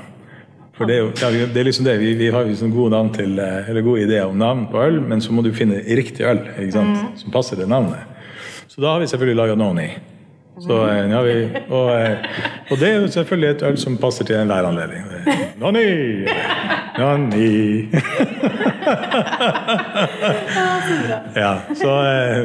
For 0.75 0.89
det 0.89 0.95
er 0.97 0.99
jo 1.05 1.11
ja, 1.21 1.29
det 1.53 1.59
er 1.61 1.63
liksom 1.69 1.85
det. 1.87 1.99
Vi, 2.01 2.13
vi 2.19 2.31
har 2.31 2.43
liksom 2.43 2.71
gode, 2.73 2.91
navn 2.91 3.13
til, 3.15 3.39
eh, 3.39 3.69
eller 3.69 3.81
gode 3.81 4.01
ideer 4.03 4.25
om 4.27 4.37
navn 4.37 4.67
på 4.71 4.81
øl, 4.83 5.01
men 5.01 5.21
så 5.23 5.31
må 5.31 5.41
du 5.41 5.53
finne 5.55 5.79
riktig 5.87 6.25
øl 6.27 6.39
ikke 6.59 6.71
sant? 6.75 6.97
som 7.21 7.31
passer 7.31 7.55
det 7.61 7.67
navnet. 7.71 7.99
Så 8.67 8.81
da 8.83 8.87
har 8.91 8.99
vi 8.99 9.07
selvfølgelig 9.07 9.39
laga 9.39 9.55
Noni. 9.55 9.89
Så, 10.59 10.87
eh, 10.87 11.11
ja, 11.11 11.21
vi, 11.23 11.49
og, 11.69 11.89
eh, 11.95 12.17
og 12.71 12.79
det 12.79 12.89
er 12.89 12.95
jo 12.95 13.07
selvfølgelig 13.11 13.49
et 13.49 13.63
øl 13.69 13.77
som 13.79 13.97
passer 13.97 14.27
til 14.27 14.35
enhver 14.35 14.67
anledning. 14.67 15.03
Noni! 15.63 16.25
Noni! 16.99 17.89
ja, 21.43 21.53
så, 21.75 21.91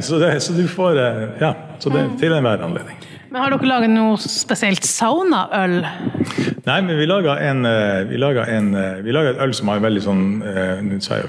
så, 0.01 0.19
det, 0.23 0.43
så 0.43 0.53
du 0.55 0.69
får 0.69 0.97
Ja, 1.41 1.53
så 1.79 1.91
det 1.91 2.01
er 2.01 2.09
til 2.19 2.33
enhver 2.39 2.63
anledning. 2.63 3.10
Men 3.31 3.45
har 3.45 3.53
dere 3.55 3.69
laget 3.71 3.93
noe 3.93 4.17
spesielt 4.19 4.87
saunaøl? 4.87 5.77
Nei, 6.67 6.79
men 6.83 6.97
vi 6.99 7.07
laga 7.07 7.37
en, 7.47 7.63
eh, 7.67 8.03
vi 8.11 8.19
laga 8.19 8.47
en 8.51 8.75
eh, 8.75 9.03
Vi 9.05 9.15
laga 9.15 9.31
et 9.31 9.43
øl 9.45 9.55
som 9.55 9.71
har 9.71 9.83
veldig 9.83 10.03
sånn 10.03 10.25
eh, 10.43 10.83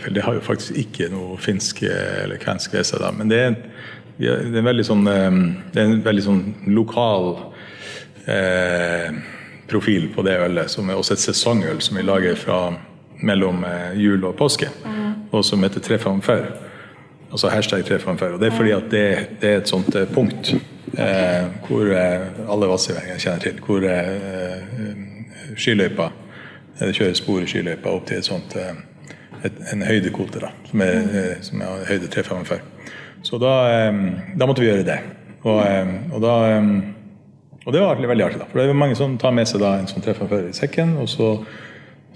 Det 0.09 0.23
har 0.25 0.37
jo 0.37 0.41
faktisk 0.41 0.79
ikke 0.81 1.11
noe 1.13 1.37
finsk 1.37 1.83
eller 1.85 2.41
kvensk 2.41 2.73
ved 2.73 2.89
seg, 2.89 3.03
da, 3.05 3.11
men 3.13 3.29
det 3.29 3.39
er, 3.41 3.55
det 4.17 4.31
er 4.33 4.57
en 4.63 4.69
veldig 4.69 4.85
sånn, 4.85 5.05
det 5.05 5.81
er 5.81 5.87
en 5.87 6.01
veldig 6.05 6.25
sånn 6.25 6.41
lokal 6.73 7.29
eh, 8.29 9.13
profil 9.69 10.09
på 10.13 10.25
det 10.25 10.35
ølet, 10.41 10.73
som 10.73 10.89
er 10.89 10.99
også 10.99 11.15
et 11.15 11.23
sesongøl 11.23 11.79
som 11.81 11.97
vi 11.97 12.05
lager 12.05 12.35
fra 12.37 12.59
mellom 13.21 13.63
jul 13.97 14.25
og 14.27 14.35
påske, 14.37 14.67
og 15.31 15.45
som 15.45 15.63
heter 15.63 15.81
355. 15.85 16.43
Altså 17.31 17.49
hashtag 17.53 17.85
355. 17.87 18.35
Og 18.35 18.41
det 18.41 18.49
er 18.49 18.57
fordi 18.57 18.75
at 18.75 18.91
det, 18.91 19.07
det 19.41 19.49
er 19.49 19.61
et 19.61 19.73
sånt 19.73 19.95
punkt 20.13 20.53
eh, 20.97 21.47
hvor 21.67 21.91
eh, 21.95 22.27
alle 22.49 22.69
vassivegger 22.71 23.19
kjenner 23.21 23.43
til, 23.43 23.59
hvor 23.65 23.85
eh, 23.87 24.11
eh, 24.85 25.01
skiløypa 25.55 26.07
eh, 26.11 26.85
det 26.87 26.95
kjøres 26.97 27.21
spor 27.21 27.41
i 27.43 27.49
skiløypa 27.49 27.93
opp 27.93 28.07
til 28.09 28.21
et 28.21 28.27
sånt, 28.27 28.55
et, 29.41 29.59
en 29.73 29.85
høydekvote, 29.85 30.41
da, 30.43 30.51
som 30.69 30.85
er, 30.85 31.01
eh, 31.21 31.33
som 31.45 31.63
er 31.63 31.85
høyde 31.89 32.11
345. 32.11 32.63
Så 33.25 33.37
da, 33.37 33.53
da 34.33 34.47
måtte 34.49 34.63
vi 34.63 34.71
gjøre 34.71 34.85
det. 34.87 34.97
Og, 35.45 35.59
og, 35.61 36.15
da, 36.23 36.31
og 37.67 37.75
det 37.75 37.83
var 37.83 37.99
veldig, 38.01 38.25
artig, 38.25 38.39
da. 38.41 38.47
For 38.49 38.57
det 38.57 38.63
er 38.71 38.77
mange 38.77 38.97
som 38.97 39.13
tar 39.21 39.35
med 39.37 39.49
seg 39.49 39.61
da 39.61 39.75
en 39.77 39.85
sånn 39.89 40.01
345 40.01 40.47
i 40.49 40.55
sekken, 40.57 40.95
og 41.01 41.09
så 41.09 41.35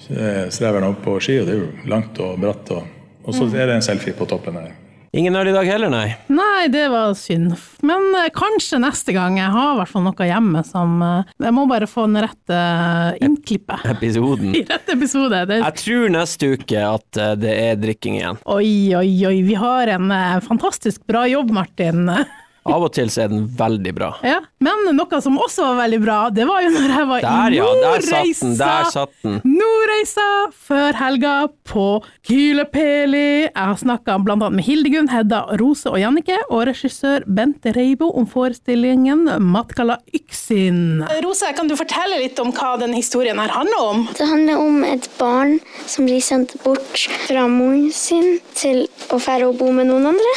strever 0.02 0.82
han 0.82 0.88
opp 0.90 1.04
på 1.06 1.20
ski, 1.22 1.38
og 1.42 1.46
det 1.46 1.54
er 1.54 1.62
jo 1.62 1.92
langt 1.94 2.18
og 2.26 2.42
bratt, 2.42 2.74
og, 2.74 2.90
og 3.22 3.38
så 3.38 3.46
er 3.54 3.70
det 3.70 3.78
en 3.78 3.86
selfie 3.86 4.18
på 4.18 4.26
toppen 4.30 4.58
der. 4.58 4.74
Ingen 5.16 5.36
øl 5.40 5.48
i 5.48 5.54
dag 5.56 5.68
heller, 5.70 5.88
nei. 5.94 6.10
Nei, 6.28 6.66
det 6.74 6.90
var 6.92 7.14
synd. 7.16 7.54
Men 7.88 8.10
eh, 8.20 8.26
kanskje 8.36 8.82
neste 8.84 9.14
gang. 9.16 9.38
Jeg 9.40 9.48
har 9.54 9.70
i 9.74 9.78
hvert 9.80 9.92
fall 9.94 10.04
noe 10.04 10.28
hjemme 10.28 10.64
som 10.68 10.98
eh, 11.06 11.30
Jeg 11.46 11.56
må 11.56 11.64
bare 11.72 11.88
få 11.88 12.04
den 12.10 12.20
rette 12.26 12.58
eh, 12.58 13.22
innklippet 13.24 13.86
Episoden. 13.96 14.52
i 14.60 14.66
rett 14.68 14.92
episode. 14.92 15.44
Det, 15.48 15.62
Jeg 15.64 15.80
tror 15.86 16.12
neste 16.18 16.52
uke 16.58 16.84
at 16.90 17.22
eh, 17.22 17.36
det 17.40 17.54
er 17.70 17.80
drikking 17.80 18.20
igjen. 18.20 18.42
oi, 18.44 18.68
oi, 19.00 19.12
oi. 19.32 19.38
Vi 19.48 19.56
har 19.62 19.94
en 19.96 20.12
eh, 20.12 20.40
fantastisk 20.44 21.06
bra 21.08 21.24
jobb, 21.32 21.54
Martin. 21.56 22.10
Av 22.66 22.82
og 22.82 22.90
til 22.98 23.12
så 23.14 23.26
er 23.26 23.30
den 23.30 23.44
veldig 23.60 23.92
bra. 23.94 24.08
Ja, 24.26 24.40
Men 24.66 24.88
noe 24.98 25.20
som 25.22 25.36
også 25.38 25.68
var 25.68 25.84
veldig 25.84 26.00
bra, 26.02 26.16
det 26.34 26.48
var 26.50 26.64
jo 26.66 26.72
når 26.74 26.94
jeg 26.96 27.08
var 27.12 27.26
Der 27.26 27.54
i 27.54 27.60
ja, 27.60 27.68
der 27.78 28.02
satt 28.02 28.10
den, 28.10 28.24
Nordreisa. 28.26 28.50
der 28.58 28.88
satt 28.90 29.14
den. 29.22 29.36
Nordreisa 29.46 30.26
før 30.66 30.98
helga 30.98 31.34
på 31.70 31.86
Kylepeli. 32.26 33.28
Jeg 33.46 33.54
har 33.54 33.78
snakka 33.78 34.16
annet 34.18 34.56
med 34.58 34.66
Hildegunn, 34.66 35.12
Hedda, 35.14 35.44
Rose 35.62 35.92
og 35.92 36.00
Jannike, 36.02 36.40
og 36.50 36.66
regissør 36.72 37.26
Bente 37.38 37.74
Reibo 37.76 38.10
om 38.18 38.26
forestillingen 38.30 39.28
Matkala 39.46 40.00
Yksin. 40.18 41.04
Rose, 41.26 41.54
kan 41.58 41.70
du 41.70 41.78
fortelle 41.78 42.18
litt 42.24 42.42
om 42.42 42.50
hva 42.56 42.74
den 42.82 42.98
historien 42.98 43.38
her 43.42 43.54
handler 43.54 43.92
om? 43.92 44.04
Det 44.18 44.26
handler 44.30 44.64
om 44.66 44.82
et 44.90 45.06
barn 45.20 45.60
som 45.86 46.10
blir 46.10 46.24
sendt 46.26 46.58
bort 46.66 47.06
fra 47.28 47.46
moren 47.52 47.92
sin 47.94 48.40
til 48.58 48.88
å 49.14 49.22
fære 49.22 49.52
og 49.54 49.62
bo 49.62 49.70
med 49.76 49.92
noen 49.92 50.10
andre. 50.16 50.36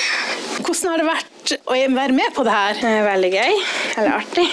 Hvordan 0.60 0.92
har 0.92 1.00
det 1.02 1.08
vært 1.08 1.34
å 1.56 1.76
være 1.94 2.14
med 2.16 2.34
på 2.36 2.44
det 2.46 2.52
her? 2.54 2.78
Det 2.80 2.90
er 2.98 3.06
veldig 3.06 3.30
gøy. 3.32 3.58
Eller 3.98 4.16
artig. 4.18 4.46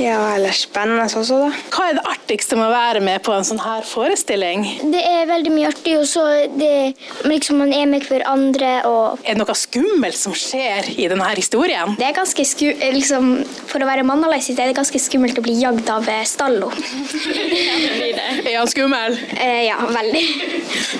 Ja, 0.00 0.18
eller 0.36 0.54
spennende 0.56 1.06
også, 1.06 1.38
da. 1.46 1.50
Hva 1.72 1.88
er 1.90 1.98
det 1.98 2.04
artigste 2.10 2.58
med 2.58 2.68
å 2.68 2.74
være 2.74 3.02
med 3.04 3.22
på 3.26 3.34
en 3.34 3.46
sånn 3.46 3.62
her 3.62 3.86
forestilling? 3.86 4.66
Det 4.92 5.02
er 5.02 5.28
veldig 5.30 5.52
mye 5.54 5.70
artig, 5.70 5.96
og 6.00 6.06
så 6.10 6.24
det, 6.56 6.72
liksom 7.26 7.60
man 7.62 7.72
er 7.74 7.86
med 7.90 8.06
hverandre 8.08 8.72
og 8.88 9.22
Er 9.24 9.34
det 9.36 9.40
noe 9.42 9.56
skummelt 9.56 10.18
som 10.18 10.34
skjer 10.36 10.90
i 10.96 11.08
denne 11.10 11.26
her 11.26 11.38
historien? 11.40 11.96
det 11.98 12.08
er 12.10 12.16
ganske 12.16 12.44
sku, 12.46 12.66
liksom, 12.94 13.32
For 13.70 13.82
å 13.82 13.88
være 13.88 14.04
mannalaisis 14.06 14.58
er 14.58 14.70
det 14.70 14.76
ganske 14.78 15.00
skummelt 15.00 15.38
å 15.40 15.44
bli 15.44 15.56
jagd 15.60 15.88
av 15.92 16.06
eh, 16.10 16.22
Stallo. 16.28 16.70
Er 18.46 18.58
han 18.60 18.68
skummel? 18.70 19.16
Eh, 19.36 19.66
ja, 19.66 19.76
veldig. 19.90 20.22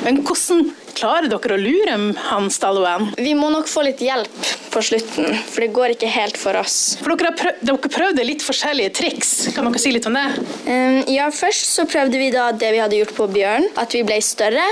Men 0.04 0.20
hvordan 0.26 0.66
klarer 0.96 1.30
dere 1.30 1.56
å 1.56 1.60
lure 1.60 1.96
han 2.30 2.48
Stalloen? 2.52 3.10
Vi 3.20 3.34
må 3.38 3.50
nok 3.52 3.68
få 3.70 3.84
litt 3.86 4.02
hjelp 4.04 4.52
på 4.72 4.82
slutten, 4.84 5.30
for 5.48 5.64
det 5.64 5.70
går 5.76 5.94
ikke 5.94 6.08
helt 6.12 6.36
for 6.40 6.56
oss. 6.60 6.96
For 7.00 7.14
dere 7.14 7.30
har 7.30 7.38
prøv, 7.38 7.60
dere 7.64 7.92
prøvde 7.92 8.26
litt 8.26 8.44
forskjellige 8.44 8.92
triks. 8.98 9.32
Kan 9.56 9.68
dere 9.68 9.80
si 9.80 9.92
litt 9.94 10.08
om 10.08 10.16
det? 10.16 10.26
Um, 10.66 10.98
ja, 11.12 11.28
Først 11.36 11.68
så 11.76 11.86
prøvde 11.88 12.20
vi 12.20 12.30
da 12.32 12.50
det 12.56 12.72
vi 12.74 12.80
hadde 12.82 12.98
gjort 13.00 13.14
på 13.16 13.28
Bjørn, 13.32 13.68
at 13.80 13.96
vi 13.96 14.02
ble 14.06 14.18
større. 14.24 14.64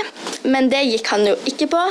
Men 0.45 0.69
det 0.69 0.83
gikk 0.85 1.09
han 1.13 1.25
jo 1.25 1.35
ikke 1.49 1.69
på, 1.71 1.81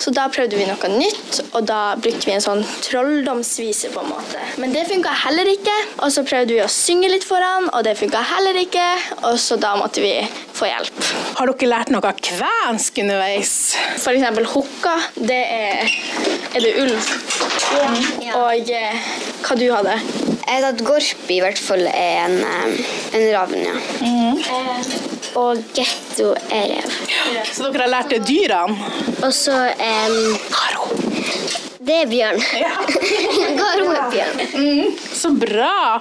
så 0.00 0.12
da 0.14 0.26
prøvde 0.32 0.58
vi 0.58 0.68
noe 0.68 0.90
nytt. 0.92 1.40
Og 1.56 1.64
da 1.68 1.96
brukte 2.00 2.28
vi 2.28 2.36
en 2.36 2.44
sånn 2.44 2.64
trolldomsvise, 2.84 3.92
på 3.94 4.04
en 4.04 4.12
måte. 4.12 4.42
Men 4.60 4.74
det 4.76 4.86
funka 4.90 5.12
heller 5.24 5.48
ikke. 5.52 5.76
Og 6.04 6.12
så 6.12 6.24
prøvde 6.28 6.56
vi 6.56 6.64
å 6.64 6.70
synge 6.72 7.10
litt 7.12 7.24
for 7.26 7.40
han, 7.42 7.70
og 7.72 7.86
det 7.86 7.96
funka 8.00 8.20
heller 8.34 8.60
ikke. 8.60 8.86
Og 9.30 9.40
så 9.40 9.56
da 9.60 9.76
måtte 9.80 10.04
vi 10.04 10.14
få 10.56 10.68
hjelp. 10.68 11.00
Har 11.40 11.52
dere 11.52 11.72
lært 11.72 11.92
noe 11.92 12.14
kvensk 12.20 13.00
underveis? 13.04 13.56
Eksempel 13.74 14.46
hukka, 14.46 14.94
det 15.16 15.42
er 15.50 15.90
Er 16.54 16.60
det 16.62 16.72
ulv? 16.80 17.08
Og 18.36 18.70
eh, 18.70 19.08
hva 19.42 19.56
du 19.58 19.66
hadde? 19.74 19.96
Jeg 20.46 20.62
hadde 20.62 20.84
Gorp 20.86 21.30
i 21.34 21.40
hvert 21.42 21.58
fall 21.58 21.82
er 21.90 22.28
en, 22.28 22.36
en 23.18 23.24
ravn, 23.34 23.58
ja. 23.66 23.74
Eh, 24.06 24.46
Og 25.36 25.58
getto 25.76 26.30
er 26.54 26.70
rev. 26.76 26.94
Så 27.52 27.66
dere 27.66 27.82
har 27.84 27.92
lært 27.92 28.14
det 28.14 28.22
dyrene? 28.28 28.76
Og 29.26 29.34
så 29.34 29.56
um, 29.74 30.38
Karo. 30.54 30.86
Det 31.86 31.98
er 32.02 32.08
bjørn. 32.10 32.40
Garo 33.60 33.90
er 33.92 34.06
bjørn. 34.14 34.40
Så 35.16 35.30
bra! 35.32 35.98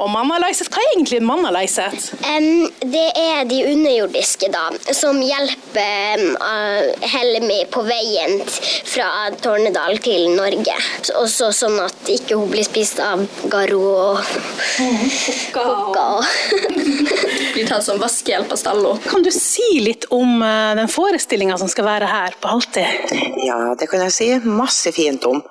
Og 0.00 0.08
Manalaiset, 0.10 0.70
hva 0.72 0.80
er 0.80 0.94
egentlig 0.94 1.20
Manalaiset? 1.24 2.06
Um, 2.24 2.64
det 2.80 3.06
er 3.20 3.44
de 3.48 3.60
underjordiske, 3.68 4.48
da, 4.52 4.70
som 4.96 5.20
hjelper 5.20 6.22
um, 6.22 6.38
uh, 6.40 7.08
Helmi 7.14 7.60
på 7.72 7.84
veien 7.84 8.40
fra 8.48 9.28
Tornedal 9.44 10.00
til 10.04 10.30
Norge. 10.32 10.76
Også 11.20 11.50
sånn 11.54 11.76
at 11.84 12.08
ikke 12.10 12.38
hun 12.40 12.48
blir 12.52 12.64
spist 12.66 13.02
av 13.04 13.26
Garo 13.52 13.82
og 13.92 14.22
Hukka. 15.54 16.06
Blir 17.54 17.68
tatt 17.68 17.84
som 17.86 18.00
vaskehjelp 18.00 18.50
av 18.50 18.58
Stallo. 18.58 18.96
Kan 19.06 19.22
du 19.22 19.30
si 19.34 19.78
litt 19.84 20.08
om 20.14 20.40
uh, 20.42 20.72
den 20.78 20.90
forestillinga 20.90 21.58
som 21.60 21.70
skal 21.70 21.86
være 21.86 22.08
her 22.10 22.38
på 22.40 22.50
Halvtid? 22.50 23.12
Ja, 23.44 23.58
det 23.78 23.90
kan 23.92 24.02
jeg 24.06 24.14
si 24.16 24.30
masse 24.48 24.90
fint 24.96 25.26
om. 25.28 25.42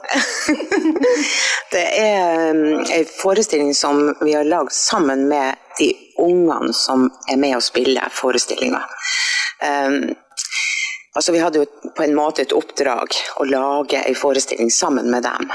det 1.73 1.85
er 2.01 2.51
um, 2.51 2.81
en 3.03 3.09
forestilling 3.21 3.73
som 3.75 4.15
vi 4.21 4.33
har 4.33 4.43
lagd 4.43 4.71
sammen 4.71 5.27
med 5.27 5.55
de 5.79 5.93
ungene 6.17 6.73
som 6.73 7.09
er 7.31 7.37
med 7.37 7.57
å 7.57 7.63
spille 7.63 8.03
forestillinga. 8.11 8.79
Um, 9.63 10.13
altså, 11.15 11.33
vi 11.35 11.41
hadde 11.43 11.63
jo 11.63 11.91
på 11.97 12.05
en 12.05 12.15
måte 12.15 12.45
et 12.45 12.55
oppdrag 12.55 13.17
å 13.41 13.47
lage 13.49 13.99
en 14.03 14.17
forestilling 14.17 14.71
sammen 14.71 15.11
med 15.11 15.25
dem, 15.27 15.51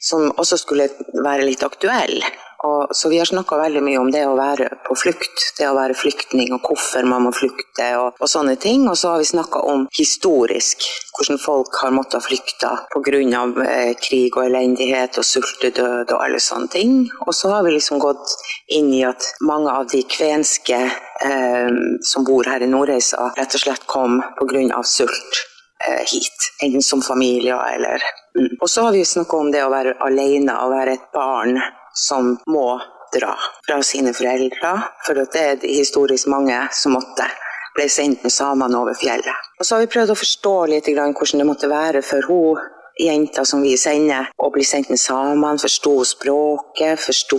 som 0.00 0.30
også 0.36 0.60
skulle 0.62 0.88
være 1.12 1.48
litt 1.50 1.64
aktuell. 1.66 2.20
Og, 2.64 2.94
så 2.96 3.08
vi 3.12 3.18
har 3.20 3.28
snakka 3.28 3.58
veldig 3.60 3.82
mye 3.84 4.00
om 4.00 4.10
det 4.12 4.22
å 4.24 4.36
være 4.38 4.70
på 4.86 4.96
flukt, 4.96 5.42
det 5.58 5.66
å 5.68 5.76
være 5.76 5.96
flyktning 5.98 6.54
og 6.56 6.64
hvorfor 6.64 7.04
man 7.08 7.26
må 7.26 7.32
flykte 7.36 7.90
og, 8.00 8.16
og 8.20 8.30
sånne 8.30 8.56
ting. 8.60 8.86
Og 8.88 8.96
så 8.96 9.12
har 9.12 9.20
vi 9.20 9.28
snakka 9.28 9.60
om 9.68 9.86
historisk, 9.98 10.86
hvordan 11.16 11.40
folk 11.42 11.76
har 11.82 11.94
måttet 11.94 12.24
flykte 12.24 12.72
pga. 12.94 13.20
Eh, 13.64 13.92
krig 14.00 14.36
og 14.36 14.46
elendighet 14.46 15.18
og 15.20 15.26
sultedød 15.28 16.14
og 16.14 16.20
alle 16.24 16.40
sånne 16.40 16.70
ting. 16.72 16.96
Og 17.26 17.34
så 17.36 17.52
har 17.52 17.66
vi 17.66 17.74
liksom 17.76 18.00
gått 18.02 18.32
inn 18.72 18.90
i 18.94 19.04
at 19.06 19.28
mange 19.44 19.72
av 19.72 19.88
de 19.92 20.00
kvenske 20.08 20.80
eh, 20.80 21.80
som 22.02 22.24
bor 22.24 22.48
her 22.48 22.64
i 22.64 22.70
Nordreisa, 22.70 23.30
rett 23.36 23.58
og 23.58 23.66
slett 23.66 23.86
kom 23.90 24.22
pga. 24.40 24.82
sult 24.82 25.44
eh, 25.84 26.02
hit. 26.08 26.50
Enten 26.62 26.82
som 26.82 27.02
familier 27.02 27.60
eller 27.74 28.02
mm. 28.38 28.56
Og 28.60 28.70
så 28.70 28.88
har 28.88 28.92
vi 28.92 29.04
snakka 29.04 29.36
om 29.36 29.52
det 29.52 29.64
å 29.64 29.72
være 29.72 29.98
alene 30.00 30.56
og 30.64 30.72
være 30.72 30.96
et 30.96 31.08
barn 31.12 31.58
som 31.94 32.34
må 32.50 32.68
dra 33.14 33.34
fra 33.66 33.80
sine 33.86 34.12
foreldre, 34.16 34.74
for 35.06 35.18
det 35.18 35.40
er 35.40 35.66
historisk 35.66 36.28
mange 36.32 36.58
som 36.74 36.96
måtte 36.96 37.28
ble 37.74 37.88
sendt 37.90 38.22
med 38.22 38.32
samene 38.34 38.78
over 38.78 38.94
fjellet. 38.98 39.50
Og 39.58 39.66
så 39.66 39.76
har 39.76 39.84
vi 39.84 39.92
prøvd 39.94 40.14
å 40.14 40.18
forstå 40.18 40.54
litt 40.70 40.90
hvordan 40.90 41.42
det 41.42 41.48
måtte 41.48 41.70
være 41.70 42.02
for 42.06 42.26
hun 42.30 42.62
jenta 43.00 43.42
som 43.46 43.62
vi 43.64 43.74
sender, 43.78 44.28
å 44.38 44.50
bli 44.54 44.62
sendt 44.66 44.90
med 44.92 45.00
samene, 45.02 45.58
forstå 45.58 45.94
språket, 46.12 47.00
forstå 47.02 47.38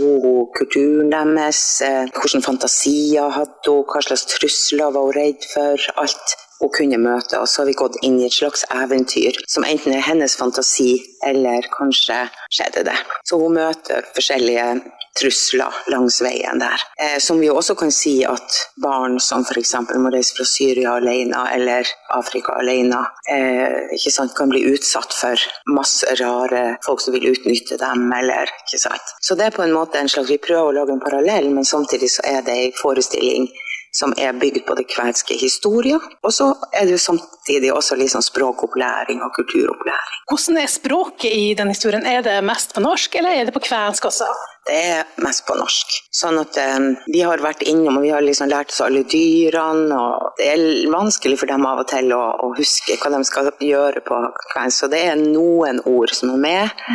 kulturen 0.57 1.11
deres, 1.13 1.81
eh, 1.81 2.09
hvilke 2.11 2.41
fantasier 2.43 3.31
hadde 3.31 3.71
hun, 3.71 3.85
hva 3.87 4.01
slags 4.03 4.25
trusler 4.33 4.91
var 4.91 5.07
hun 5.07 5.15
redd 5.15 5.47
for, 5.53 5.87
alt 5.95 6.35
hun 6.65 6.73
kunne 6.73 7.01
møte. 7.01 7.39
Og 7.39 7.47
så 7.49 7.61
har 7.61 7.69
vi 7.69 7.77
gått 7.77 7.99
inn 8.01 8.19
i 8.19 8.27
et 8.27 8.35
slags 8.35 8.65
eventyr 8.73 9.37
som 9.47 9.65
enten 9.67 9.95
er 9.95 10.05
hennes 10.05 10.37
fantasi, 10.39 10.97
eller 11.25 11.65
kanskje 11.73 12.25
skjedde 12.53 12.85
det. 12.89 12.97
Så 13.25 13.39
hun 13.41 13.57
møter 13.57 14.05
forskjellige 14.15 14.67
trusler 15.15 15.73
langs 15.87 16.19
veien 16.21 16.59
der. 16.59 16.81
Eh, 16.99 17.17
som 17.23 17.39
vi 17.39 17.49
også 17.49 17.75
kan 17.79 17.91
si 17.93 18.17
at 18.27 18.57
barn 18.83 19.17
som 19.23 19.45
f.eks. 19.47 19.73
må 19.95 20.11
reise 20.13 20.35
fra 20.35 20.45
Syria 20.49 20.97
alene 20.99 21.45
eller 21.55 21.87
Afrika 22.17 22.57
alene, 22.59 22.99
eh, 23.31 23.95
sant, 24.11 24.35
kan 24.35 24.51
bli 24.51 24.65
utsatt 24.73 25.15
for 25.15 25.45
masse 25.71 26.17
rare 26.19 26.65
folk 26.85 27.01
som 27.01 27.15
vil 27.15 27.31
utnytte 27.31 27.79
dem. 27.79 28.11
eller 28.15 28.51
ikke 28.65 28.79
sant. 28.79 29.15
Så 29.21 29.35
det 29.35 29.45
er 29.45 29.55
på 29.55 29.63
en 29.63 29.73
måte 29.73 29.99
en 29.99 30.09
slags, 30.09 30.29
Vi 30.29 30.37
prøver 30.37 30.71
å 30.71 30.73
lage 30.73 30.91
en 30.91 30.99
parallell, 30.99 31.49
men 31.53 31.65
samtidig 31.65 32.09
så 32.11 32.21
er 32.25 32.41
det 32.41 32.53
en 32.53 32.71
forestilling 32.81 33.47
som 33.95 34.13
er 34.19 34.35
bygd 34.35 34.65
på 34.67 34.75
det 34.77 34.87
kvenske 34.91 35.37
historier. 35.39 36.01
Og 36.23 36.33
så 36.35 36.49
er 36.73 36.87
det 36.87 36.97
jo 36.97 37.01
samtidig 37.01 37.71
også 37.73 37.97
sånn 38.11 38.25
språkopplæring 38.25 39.21
og 39.23 39.31
kulturopplæring. 39.37 40.19
Hvordan 40.29 40.59
er 40.59 40.71
språket 40.71 41.31
i 41.31 41.53
den 41.57 41.71
historien? 41.71 42.05
Er 42.05 42.25
det 42.25 42.41
mest 42.43 42.75
på 42.75 42.83
norsk, 42.83 43.15
eller 43.15 43.39
er 43.39 43.47
det 43.47 43.55
på 43.55 43.63
kvensk 43.63 44.09
også? 44.11 44.27
Det 44.65 44.77
er 44.97 45.03
mest 45.21 45.45
på 45.45 45.55
norsk. 45.57 45.93
Sånn 46.15 46.39
at 46.41 46.57
um, 46.57 46.87
vi 47.05 47.21
har 47.21 47.43
vært 47.43 47.61
innom, 47.69 47.99
og 47.99 48.05
vi 48.05 48.11
har 48.11 48.23
liksom 48.25 48.49
lært 48.49 48.73
oss 48.73 48.81
alle 48.81 49.03
dyrene, 49.05 49.93
og 49.95 50.39
det 50.39 50.49
er 50.55 50.63
vanskelig 50.91 51.37
for 51.41 51.53
dem 51.53 51.67
av 51.69 51.83
og 51.83 51.89
til 51.91 52.09
å, 52.17 52.23
å 52.41 52.49
huske 52.57 52.97
hva 53.01 53.13
de 53.13 53.21
skal 53.29 53.51
gjøre 53.61 54.01
på 54.07 54.21
kvensk. 54.53 54.79
Så 54.79 54.91
det 54.91 55.03
er 55.11 55.21
noen 55.21 55.83
ord 55.85 56.11
som 56.17 56.33
er 56.33 56.41
med, 56.47 56.89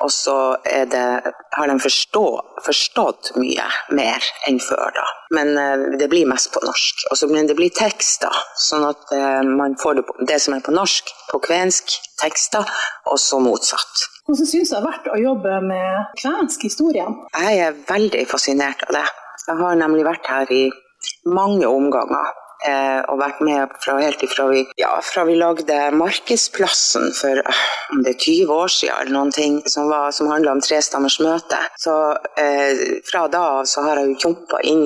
og 0.00 0.10
så 0.12 0.34
det, 0.64 1.02
har 1.56 1.68
de 1.68 1.76
forstå, 1.80 2.24
forstått 2.64 3.32
mye 3.36 3.66
mer 3.96 4.24
enn 4.48 4.60
før, 4.62 4.92
da. 4.96 5.06
Men 5.36 5.52
eh, 5.60 5.84
det 6.00 6.08
blir 6.12 6.28
mest 6.30 6.50
på 6.54 6.62
norsk. 6.64 7.04
Og 7.10 7.18
så 7.20 7.28
blir 7.30 7.48
det 7.48 7.56
blir 7.58 7.72
tekster, 7.74 8.40
sånn 8.58 8.86
at 8.88 9.12
eh, 9.16 9.42
man 9.46 9.76
får 9.80 10.00
det, 10.00 10.06
på, 10.08 10.16
det 10.30 10.40
som 10.42 10.56
er 10.56 10.64
på 10.64 10.74
norsk, 10.74 11.12
på 11.30 11.42
kvensk 11.44 11.96
tekster, 12.22 12.66
og 13.10 13.20
så 13.20 13.40
motsatt. 13.42 14.06
Hvordan 14.26 14.46
syns 14.46 14.70
du 14.70 14.74
det 14.74 14.78
har 14.78 14.86
vært 14.88 15.08
å 15.10 15.20
jobbe 15.20 15.56
med 15.68 16.18
kvensk 16.20 16.68
historie? 16.68 17.06
Jeg 17.34 17.64
er 17.66 17.80
veldig 17.88 18.26
fascinert 18.30 18.84
av 18.88 18.96
det. 19.00 19.06
Jeg 19.46 19.58
har 19.60 19.80
nemlig 19.80 20.06
vært 20.06 20.28
her 20.30 20.52
i 20.54 20.64
mange 21.26 21.66
omganger. 21.68 22.36
Eh, 22.68 23.00
og 23.08 23.20
vært 23.22 23.38
med 23.40 23.72
fra 23.80 23.94
helt 24.02 24.20
ifra 24.24 24.44
vi, 24.50 24.66
ja, 24.76 24.90
fra 25.00 25.24
vi 25.24 25.38
lagde 25.40 25.78
Markedsplassen 25.96 27.08
for 27.16 27.40
eh, 27.40 27.62
om 27.94 28.02
det 28.04 28.12
er 28.12 28.18
20 28.20 28.52
år 28.52 28.72
siden, 28.74 28.96
eller 29.00 29.16
noen 29.16 29.32
ting, 29.32 29.58
som, 29.64 29.88
var, 29.88 30.12
som 30.12 30.28
handla 30.28 30.52
om 30.52 30.60
trestammers 30.64 31.16
møte. 31.24 31.56
Så 31.80 31.94
eh, 32.40 33.00
fra 33.08 33.24
da 33.32 33.44
av 33.60 33.68
så 33.70 33.86
har 33.86 34.02
jeg 34.02 34.12
jo 34.12 34.28
jobba 34.28 34.60
inn 34.68 34.84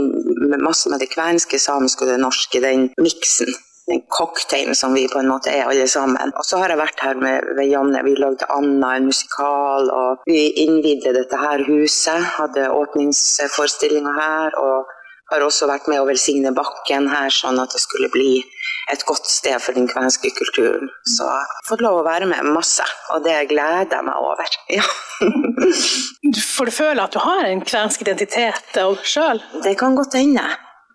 med 0.52 0.62
masse 0.62 0.90
med 0.92 1.02
det 1.02 1.10
kvenske, 1.16 1.58
samiske 1.58 2.06
og 2.06 2.14
det 2.14 2.20
norske, 2.22 2.62
den 2.62 2.92
miksen 3.02 3.50
den 3.86 4.00
cocktailen 4.08 4.72
som 4.78 4.94
vi 4.96 5.02
på 5.12 5.18
en 5.20 5.28
måte 5.28 5.50
er 5.52 5.66
alle 5.68 5.84
sammen. 5.90 6.32
Og 6.38 6.46
så 6.48 6.56
har 6.62 6.72
jeg 6.72 6.80
vært 6.80 7.02
her 7.04 7.18
med, 7.20 7.50
med 7.58 7.68
Janne. 7.68 8.00
Vi 8.06 8.14
lagde 8.16 8.48
Anna, 8.48 8.94
en 8.96 9.10
musikal, 9.10 9.90
og 9.92 10.24
vi 10.30 10.46
innvidde 10.64 11.12
dette 11.12 11.36
her 11.36 11.66
huset. 11.68 12.24
Hadde 12.38 12.70
åpningsforestillinger 12.72 14.16
her. 14.20 14.56
og 14.56 14.93
har 15.32 15.44
også 15.44 15.68
vært 15.70 15.88
med 15.90 16.02
å 16.02 16.08
velsigne 16.08 16.52
bakken 16.56 17.08
her, 17.12 17.32
sånn 17.32 17.60
at 17.62 17.72
det 17.74 17.82
skulle 17.82 18.10
bli 18.12 18.42
et 18.92 19.04
godt 19.08 19.26
sted 19.30 19.56
for 19.64 19.76
den 19.76 19.86
kvenske 19.88 20.30
kulturen. 20.36 20.90
Så 21.08 21.24
jeg 21.24 21.48
har 21.48 21.68
fått 21.68 21.84
lov 21.84 22.02
å 22.02 22.06
være 22.06 22.28
med 22.28 22.50
masse, 22.52 22.84
og 23.14 23.24
det 23.24 23.38
gleder 23.52 23.88
jeg 23.88 24.10
meg 24.10 24.28
over. 24.32 24.58
Ja. 24.74 24.84
Får 26.34 26.66
du 26.68 26.72
føle 26.74 27.04
at 27.04 27.14
du 27.14 27.20
har 27.22 27.46
en 27.46 27.62
kvensk 27.64 28.02
identitet 28.02 28.78
sjøl? 29.06 29.40
Det 29.62 29.76
kan 29.78 29.94
godt 29.96 30.16
hende. 30.18 30.42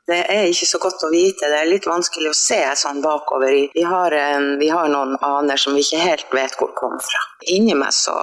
Det 0.09 0.19
er 0.33 0.49
ikke 0.49 0.67
så 0.67 0.79
godt 0.81 1.03
å 1.05 1.11
vite. 1.13 1.47
Det 1.51 1.57
er 1.59 1.69
litt 1.69 1.85
vanskelig 1.87 2.31
å 2.31 2.37
se 2.37 2.59
sånn 2.81 3.01
bakover. 3.03 3.53
Vi 3.75 3.83
har, 3.85 4.13
en, 4.17 4.55
vi 4.59 4.69
har 4.73 4.89
noen 4.89 5.15
aner 5.25 5.61
som 5.61 5.77
vi 5.77 5.85
ikke 5.85 6.01
helt 6.01 6.33
vet 6.33 6.57
hvor 6.59 6.73
kommer 6.77 7.03
fra. 7.05 7.21
Inni 7.53 7.77
meg 7.77 7.93
så 7.95 8.15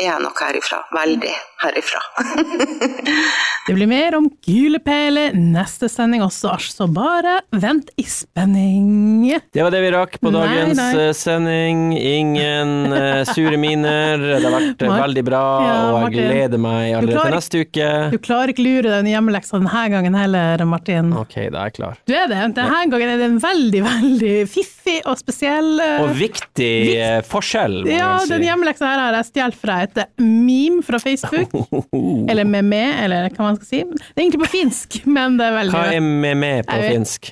er 0.00 0.06
jeg 0.06 0.22
nok 0.24 0.40
herifra. 0.40 0.80
Veldig 0.96 1.34
herifra. 1.64 2.02
Det 3.66 3.72
blir 3.72 3.88
mer 3.88 4.12
om 4.18 4.26
Gylepæle 4.44 5.30
neste 5.32 5.88
sending 5.88 6.20
også, 6.20 6.50
så 6.60 6.84
bare 6.92 7.38
vent 7.56 7.88
i 7.96 8.04
spenning. 8.04 9.30
Det 9.56 9.62
var 9.64 9.72
det 9.72 9.78
vi 9.80 9.92
rakk 9.94 10.18
på 10.20 10.28
dagens 10.34 10.76
nei. 10.76 10.88
nei. 10.98 11.06
sending. 11.16 11.78
Ingen 11.96 12.92
eh, 12.92 13.22
sure 13.30 13.56
miner. 13.56 14.20
Det 14.20 14.42
har 14.44 14.52
vært 14.52 14.84
Mark, 14.84 15.00
veldig 15.06 15.24
bra, 15.30 15.40
Ja, 15.64 15.78
og 15.94 16.04
jeg 16.04 16.26
gleder 16.28 16.60
meg 16.60 16.90
allerede 16.98 17.16
klarer- 17.16 17.30
til 17.30 17.38
neste 17.38 17.62
uke. 17.64 17.88
Du 18.12 18.18
klarer 18.26 18.52
ikke 18.52 18.66
lure 18.66 18.92
den 18.98 19.08
hjemmeleksa 19.14 19.56
denne 19.62 19.86
gangen 19.94 20.18
heller, 20.20 20.66
Martin. 20.68 21.14
Ok, 21.22 21.32
da 21.48 21.64
er 21.64 21.70
jeg 21.72 21.76
klar. 21.80 21.96
Du 22.04 22.12
er 22.20 22.28
det. 22.34 22.42
Denne 22.60 22.82
gangen 22.92 23.14
er 23.14 23.22
det 23.24 23.30
en 23.30 23.40
veldig, 23.46 23.82
veldig 23.88 24.34
fiffig 24.52 24.98
og 25.08 25.16
spesiell. 25.24 25.72
eh, 25.80 26.04
Og 26.04 26.12
viktig 26.20 26.70
eh, 26.98 27.16
forskjell, 27.32 27.80
må 27.88 27.96
Ja, 27.96 28.12
jeg 28.20 28.34
den 28.34 28.46
hjemmeleksa 28.50 28.92
her 28.92 29.04
har 29.06 29.18
jeg 29.22 29.30
stjålet 29.32 29.56
fra 29.64 29.80
et 29.88 30.04
meme 30.20 30.84
fra 30.84 31.00
Facebook. 31.00 31.53
Eller 32.30 32.44
meme, 32.48 32.82
eller 33.04 33.28
hva 33.30 33.48
man 33.50 33.56
skal 33.60 33.68
si. 33.68 33.80
Det 33.84 34.16
er 34.16 34.24
egentlig 34.24 34.42
på 34.44 34.50
finsk, 34.56 35.00
men 35.06 35.38
det 35.38 35.46
er 35.48 35.56
veldig 35.58 35.74
Hva 35.74 35.84
er 35.94 36.04
meme 36.04 36.50
på 36.68 36.80
finsk? 36.88 37.30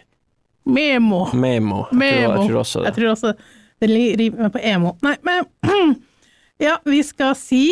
Memo. 0.64 1.24
Memo. 1.35 1.85
Jeg 1.90 2.22
tror, 2.22 2.38
jeg 2.38 2.48
tror 2.48 2.61
også 2.61 2.80
det. 2.82 2.87
Jeg 2.87 2.96
tror 2.98 3.12
også 3.16 3.35
det 3.82 3.90
rimer 4.20 4.52
på 4.54 4.61
emo. 4.62 4.94
Nei, 5.02 5.16
men 5.26 5.94
Ja, 6.62 6.76
vi 6.87 7.00
skal 7.02 7.35
si 7.35 7.64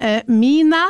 eh, 0.00 0.22
Mine 0.26 0.80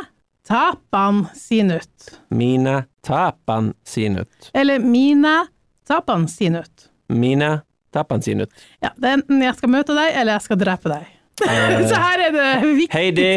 tapan 0.47 1.25
sinut. 1.35 2.13
Mine 2.31 2.83
tapan 3.03 3.73
sinut. 3.83 4.49
Eller 4.53 4.79
Mine 4.79 5.47
tapan 5.87 6.27
sinut. 6.27 6.87
Mine 7.09 7.61
tapan 7.93 8.21
sinut. 8.21 8.49
Ja, 8.79 8.93
det 8.95 9.09
er 9.09 9.17
enten 9.19 9.43
jeg 9.43 9.55
skal 9.59 9.73
møte 9.75 9.95
deg, 9.97 10.13
eller 10.15 10.37
jeg 10.37 10.45
skal 10.47 10.61
drepe 10.63 10.91
deg. 10.93 11.11
Eh, 11.41 11.81
Så 11.89 11.97
her 11.97 12.21
er 12.27 12.31
det 12.35 12.49
viktig. 12.77 12.89
Heidi, 12.93 13.29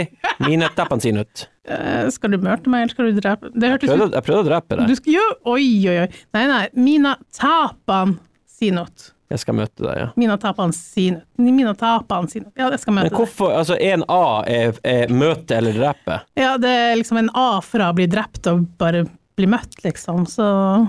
mine 0.44 0.68
tapansinut. 0.76 1.46
Eh, 1.66 2.06
Skal 2.14 2.30
du 2.30 2.38
møte 2.38 2.70
meg, 2.70 2.84
eller 2.84 2.94
skal 2.94 3.08
du 3.10 3.20
drepe? 3.20 3.48
Det 3.56 3.70
hørtes 3.72 3.90
Prøvde, 3.90 4.12
jeg 4.14 4.26
prøvde 4.28 4.42
å 4.44 4.46
drepe 4.50 4.76
Du 4.78 4.82
deg. 4.86 4.96
skal 5.00 5.16
jo 5.16 5.24
Oi, 5.56 5.66
oi, 5.90 5.96
oi. 6.04 6.08
Nei, 6.36 6.44
nei. 6.52 6.64
Mina 6.78 7.16
tapan 7.34 8.18
sinut. 8.58 9.12
Jeg 9.32 9.40
skal 9.42 9.56
møte 9.58 9.82
deg, 9.82 9.96
ja. 9.98 10.04
Mina 10.14 10.36
tapan 10.38 10.70
sinut. 10.76 11.24
Mina 11.42 11.72
tapan 11.74 12.28
sinut. 12.30 12.52
Ja, 12.54 12.68
jeg 12.70 12.78
skal 12.84 12.94
Men 12.94 13.02
møte 13.08 13.10
deg. 13.10 13.18
hvorfor 13.18 13.56
Altså, 13.58 13.74
en 13.82 14.04
A 14.12 14.20
er, 14.46 14.76
er 14.86 15.10
møte 15.10 15.56
eller 15.58 15.74
drepe. 15.74 16.20
Ja, 16.38 16.52
det 16.62 16.70
er 16.70 16.94
liksom 17.00 17.18
en 17.24 17.30
A 17.34 17.48
fra 17.66 17.88
å 17.90 17.96
bli 17.98 18.06
drept 18.12 18.46
og 18.52 18.62
bare 18.78 19.02
bli 19.36 19.48
møtt, 19.50 19.76
liksom. 19.84 20.24
Så, 20.30 20.44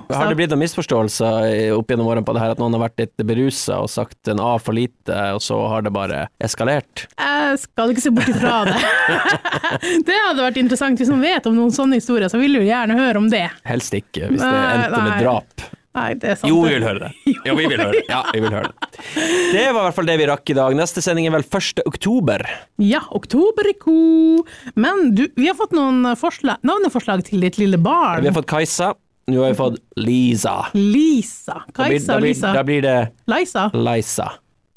Har 0.10 0.30
det 0.30 0.38
blitt 0.40 0.52
noen 0.54 0.64
misforståelser 0.64 1.76
opp 1.76 1.92
gjennom 1.92 2.10
årene 2.10 2.26
på 2.28 2.36
det 2.36 2.44
her, 2.44 2.54
at 2.56 2.62
noen 2.62 2.78
har 2.78 2.86
vært 2.88 3.04
litt 3.04 3.26
berusa 3.28 3.82
og 3.84 3.92
sagt 3.92 4.32
en 4.32 4.42
A 4.44 4.56
for 4.62 4.78
lite, 4.78 5.18
og 5.36 5.42
så 5.44 5.60
har 5.72 5.84
det 5.86 5.94
bare 5.96 6.26
eskalert? 6.44 7.08
Jeg 7.20 7.62
skal 7.64 7.94
ikke 7.94 8.06
se 8.06 8.14
bort 8.16 8.32
ifra 8.32 8.62
det. 8.70 8.78
det 10.08 10.20
hadde 10.28 10.46
vært 10.46 10.62
interessant. 10.64 11.00
Hvis 11.02 11.12
man 11.12 11.24
vet 11.26 11.50
om 11.50 11.58
noen 11.58 11.74
sånne 11.76 12.00
historier, 12.00 12.32
så 12.32 12.40
vil 12.42 12.60
du 12.60 12.64
gjerne 12.64 12.98
høre 13.00 13.22
om 13.22 13.28
det. 13.32 13.48
Helst 13.68 13.96
ikke, 13.98 14.32
hvis 14.32 14.44
det 14.44 14.54
endte 14.54 15.04
med 15.04 15.20
drap. 15.26 15.68
Nei, 15.98 16.12
det 16.22 16.30
er 16.30 16.38
sant. 16.38 16.50
Jo, 16.52 16.60
vi 16.62 16.76
vil 16.76 16.86
høre 16.86 17.08
det. 17.08 17.12
Jo, 17.48 17.56
vi 17.58 17.66
vil 17.72 17.82
høre 17.82 17.96
det. 17.96 18.04
Ja, 18.12 18.22
vi 18.34 18.42
vil 18.44 18.54
høre 18.54 18.70
det. 18.70 18.92
Det 19.54 19.64
var 19.74 19.80
i 19.82 19.86
hvert 19.88 19.98
fall 19.98 20.10
det 20.10 20.18
vi 20.22 20.28
rakk 20.30 20.52
i 20.54 20.56
dag. 20.58 20.76
Neste 20.78 21.02
sending 21.06 21.26
er 21.30 21.34
vel 21.38 21.46
1. 21.48 21.82
oktober. 21.90 22.44
Ja, 22.84 23.02
oktober 23.18 23.70
i 23.72 23.76
ko. 23.82 23.98
Men 24.78 25.12
du, 25.18 25.26
vi 25.38 25.50
har 25.50 25.58
fått 25.58 25.74
noen 25.78 26.06
forslag, 26.20 26.62
navneforslag 26.68 27.26
til 27.28 27.42
ditt 27.46 27.58
lille 27.62 27.80
barn. 27.82 28.22
Vi 28.26 28.30
har 28.30 28.38
fått 28.38 28.50
Kajsa, 28.52 28.92
nå 29.32 29.42
har 29.44 29.56
vi 29.56 29.60
fått 29.60 29.80
Lisa. 30.00 30.58
Lisa. 30.78 31.62
Kajsa 31.76 32.14
da 32.14 32.20
og 32.20 32.26
blir, 32.28 32.34
Lisa. 32.36 32.54
da 32.56 32.64
blir 32.68 32.86
det 32.86 32.98
Leisa? 33.32 33.66
Leisa. 33.74 34.30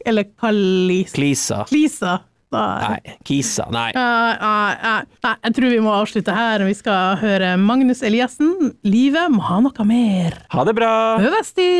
Eller 0.06 0.24
Kalisa? 0.40 1.12
Klisa. 1.18 1.64
Klisa. 1.68 2.16
Nei, 2.50 2.98
Kisa. 3.24 3.68
Nei. 3.70 3.90
Ja. 3.94 5.04
Nei, 5.22 5.34
jeg 5.44 5.54
tror 5.54 5.70
vi 5.70 5.80
må 5.84 5.94
avslutte 5.94 6.34
her. 6.34 6.64
Vi 6.66 6.74
skal 6.74 7.16
høre 7.22 7.54
Magnus 7.60 8.02
Eliassen. 8.02 8.72
Livet 8.82 9.30
må 9.30 9.44
ha 9.46 9.60
noe 9.62 9.86
mer. 9.86 10.40
Ha 10.50 10.66
det 10.66 10.74
bra! 10.78 10.92
Høvesti! 11.22 11.70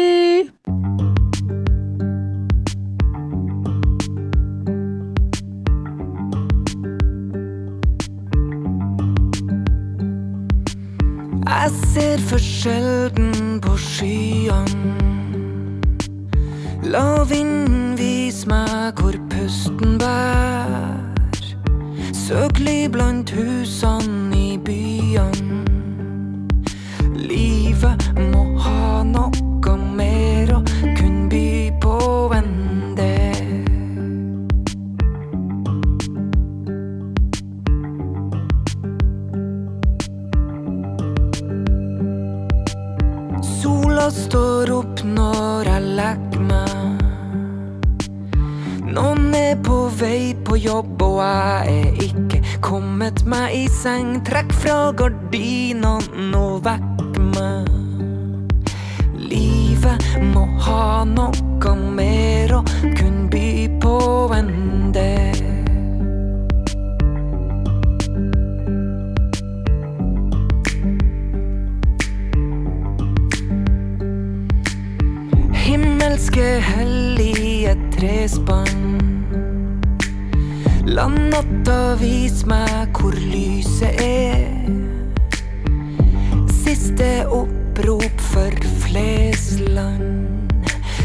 Jeg 11.51 11.71
ser 11.91 12.23
for 12.31 12.39
sjelden 12.41 13.59
på 13.65 13.75
skyene. 13.75 15.10
La 16.83 17.25
vinden 17.29 17.97
vise 17.99 18.49
meg 18.49 18.97
hvor 19.01 19.17
pusten 19.29 19.99
bær. 20.01 21.37
ly 22.61 22.89
blant 22.89 23.31
husene 23.31 24.37
i 24.37 24.59
byene. 24.65 25.65
Livet 27.15 28.09
må 28.33 28.45
ha 28.65 29.03
noe 29.05 29.40
meg 53.81 53.87
i 53.87 53.87
seng. 53.87 54.21
Trekk 54.25 54.53
fra 54.53 54.93
gardinene 54.93 55.20
Flesland. 89.71 90.53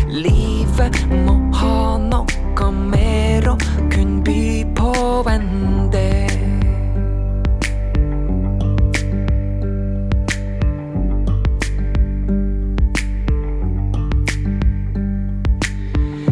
Livet 0.08 0.98
må 1.26 1.36
ha 1.54 1.98
noe 2.02 2.72
mer 2.72 3.50
å 3.52 3.56
kunne 3.92 4.24
by 4.26 4.66
på 4.78 4.92
enn 5.30 5.90
det. 5.94 6.30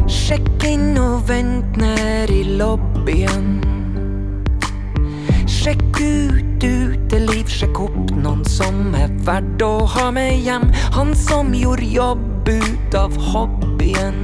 Sjekk 0.08 0.67
inn 0.72 0.98
og 0.98 1.28
vent 1.30 1.78
ned 1.78 2.34
i 2.34 2.43
lobbyen. 2.58 2.92
Verdt 9.26 9.62
å 9.64 9.86
ha 9.88 10.10
med 10.12 10.40
hjem. 10.44 10.70
Han 10.96 11.16
som 11.16 11.54
gjorde 11.56 11.86
jobb 11.86 12.50
ut 12.50 12.96
av 12.96 13.16
hobbyen. 13.18 14.20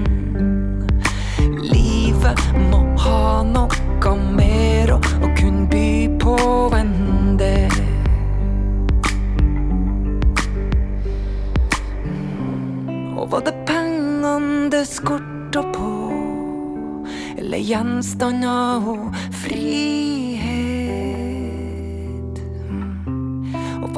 Livet 1.63 2.41
må 2.71 2.83
ha 3.03 3.43
noe 3.47 4.15
mer 4.35 4.95
å, 4.95 4.99
å 4.99 5.29
kunne 5.37 5.67
by 5.71 6.07
på 6.21 6.35
enn 6.75 7.37
det. 7.39 7.69
Og 13.15 13.25
var 13.31 13.47
det 13.47 13.55
pengene 13.69 14.69
det 14.73 14.85
skorta 14.89 15.63
på? 15.75 15.95
Eller 17.39 17.63
gjenstander 17.63 18.93
og 18.95 19.25
frihet? 19.43 20.08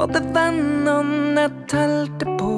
Det 0.09 0.23
vennene 0.33 1.43
telte 1.69 2.25
på? 2.39 2.53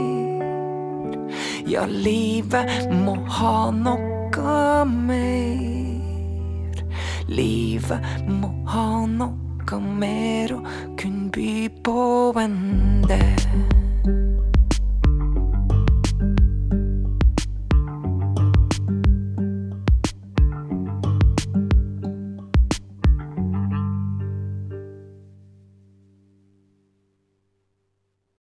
Ja, 1.67 1.83
livet 1.91 2.87
må 3.03 3.19
ha 3.39 3.71
noe 3.75 4.85
mer. 4.87 5.70
Livet 7.31 8.27
må 8.27 8.51
ha 8.71 9.05
noe 9.07 9.79
mer 9.79 10.51
å 10.57 10.59
kunne 10.99 11.29
by 11.31 11.69
på 11.85 12.01
enn 12.41 13.07
det. 13.07 13.40